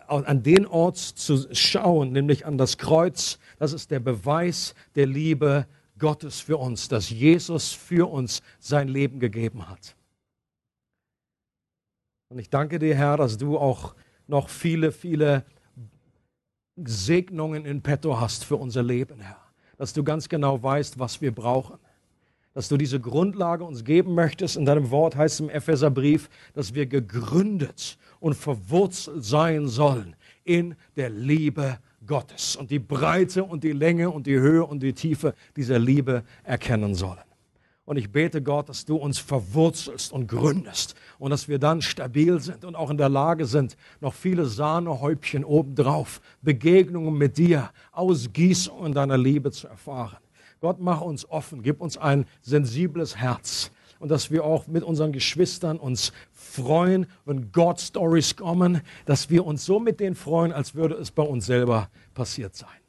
an 0.07 0.43
den 0.43 0.67
Ort 0.67 0.97
zu 0.97 1.47
schauen, 1.51 2.11
nämlich 2.11 2.45
an 2.45 2.59
das 2.59 2.77
Kreuz. 2.77 3.39
Das 3.57 3.73
ist 3.73 3.89
der 3.89 3.99
Beweis 3.99 4.75
der 4.93 5.07
Liebe 5.07 5.65
Gottes 5.97 6.41
für 6.41 6.57
uns, 6.57 6.89
dass 6.89 7.09
Jesus 7.09 7.73
für 7.73 8.07
uns 8.09 8.43
sein 8.59 8.87
Leben 8.87 9.19
gegeben 9.19 9.67
hat. 9.67 9.95
Und 12.29 12.37
ich 12.37 12.51
danke 12.51 12.77
dir, 12.77 12.95
Herr, 12.95 13.17
dass 13.17 13.37
du 13.37 13.57
auch 13.57 13.95
noch 14.27 14.49
viele, 14.49 14.91
viele 14.91 15.43
Segnungen 16.75 17.65
in 17.65 17.81
petto 17.81 18.19
hast 18.19 18.45
für 18.45 18.57
unser 18.57 18.83
Leben, 18.83 19.21
Herr. 19.21 19.41
Dass 19.77 19.93
du 19.93 20.03
ganz 20.03 20.29
genau 20.29 20.61
weißt, 20.61 20.99
was 20.99 21.19
wir 21.21 21.33
brauchen 21.33 21.79
dass 22.55 22.69
du 22.69 22.77
diese 22.77 23.01
Grundlage 23.01 23.65
uns 23.65 23.83
geben 23.83 24.15
möchtest. 24.15 24.55
In 24.55 24.65
deinem 24.65 24.89
Wort 24.89 25.17
heißt 25.17 25.35
es 25.35 25.39
im 25.41 25.49
Epheserbrief, 25.49 26.29
dass 26.53 26.73
wir 26.73 26.85
gegründet 26.85 27.97
und 28.25 28.33
verwurzelt 28.33 29.23
sein 29.23 29.67
sollen 29.67 30.15
in 30.45 30.75
der 30.95 31.11
Liebe 31.11 31.77
Gottes 32.07 32.55
und 32.55 32.71
die 32.71 32.79
Breite 32.79 33.43
und 33.43 33.63
die 33.63 33.71
Länge 33.71 34.09
und 34.09 34.25
die 34.25 34.39
Höhe 34.39 34.65
und 34.65 34.81
die 34.81 34.93
Tiefe 34.93 35.35
dieser 35.55 35.77
Liebe 35.77 36.23
erkennen 36.43 36.95
sollen. 36.95 37.19
Und 37.85 37.97
ich 37.97 38.11
bete 38.11 38.41
Gott, 38.41 38.67
dass 38.67 38.83
du 38.83 38.95
uns 38.95 39.19
verwurzelst 39.19 40.11
und 40.11 40.25
gründest 40.25 40.95
und 41.19 41.29
dass 41.29 41.47
wir 41.47 41.59
dann 41.59 41.83
stabil 41.83 42.39
sind 42.39 42.65
und 42.65 42.75
auch 42.75 42.89
in 42.89 42.97
der 42.97 43.09
Lage 43.09 43.45
sind, 43.45 43.77
noch 44.01 44.15
viele 44.15 44.47
Sahnehäubchen 44.47 45.43
obendrauf, 45.45 46.19
Begegnungen 46.41 47.15
mit 47.15 47.37
dir, 47.37 47.69
Ausgießungen 47.91 48.91
deiner 48.91 49.19
Liebe 49.19 49.51
zu 49.51 49.67
erfahren. 49.67 50.17
Gott, 50.61 50.77
mach 50.79 51.01
uns 51.01 51.29
offen, 51.29 51.61
gib 51.61 51.79
uns 51.79 51.95
ein 51.95 52.25
sensibles 52.41 53.17
Herz 53.17 53.69
und 54.05 54.09
dass 54.09 54.29
wir 54.29 54.43
auch 54.43 54.67
mit 54.67 54.83
unseren 54.83 55.11
Geschwistern 55.13 55.79
uns 55.79 56.13
freuen, 56.31 57.07
wenn 57.25 57.51
God 57.51 57.81
Stories 57.81 58.35
kommen, 58.35 58.81
dass 59.07 59.31
wir 59.31 59.43
uns 59.47 59.65
so 59.65 59.79
mit 59.79 59.99
denen 59.99 60.15
freuen, 60.15 60.51
als 60.51 60.75
würde 60.75 60.93
es 60.93 61.09
bei 61.09 61.23
uns 61.23 61.47
selber 61.47 61.89
passiert 62.13 62.55
sein. 62.55 62.84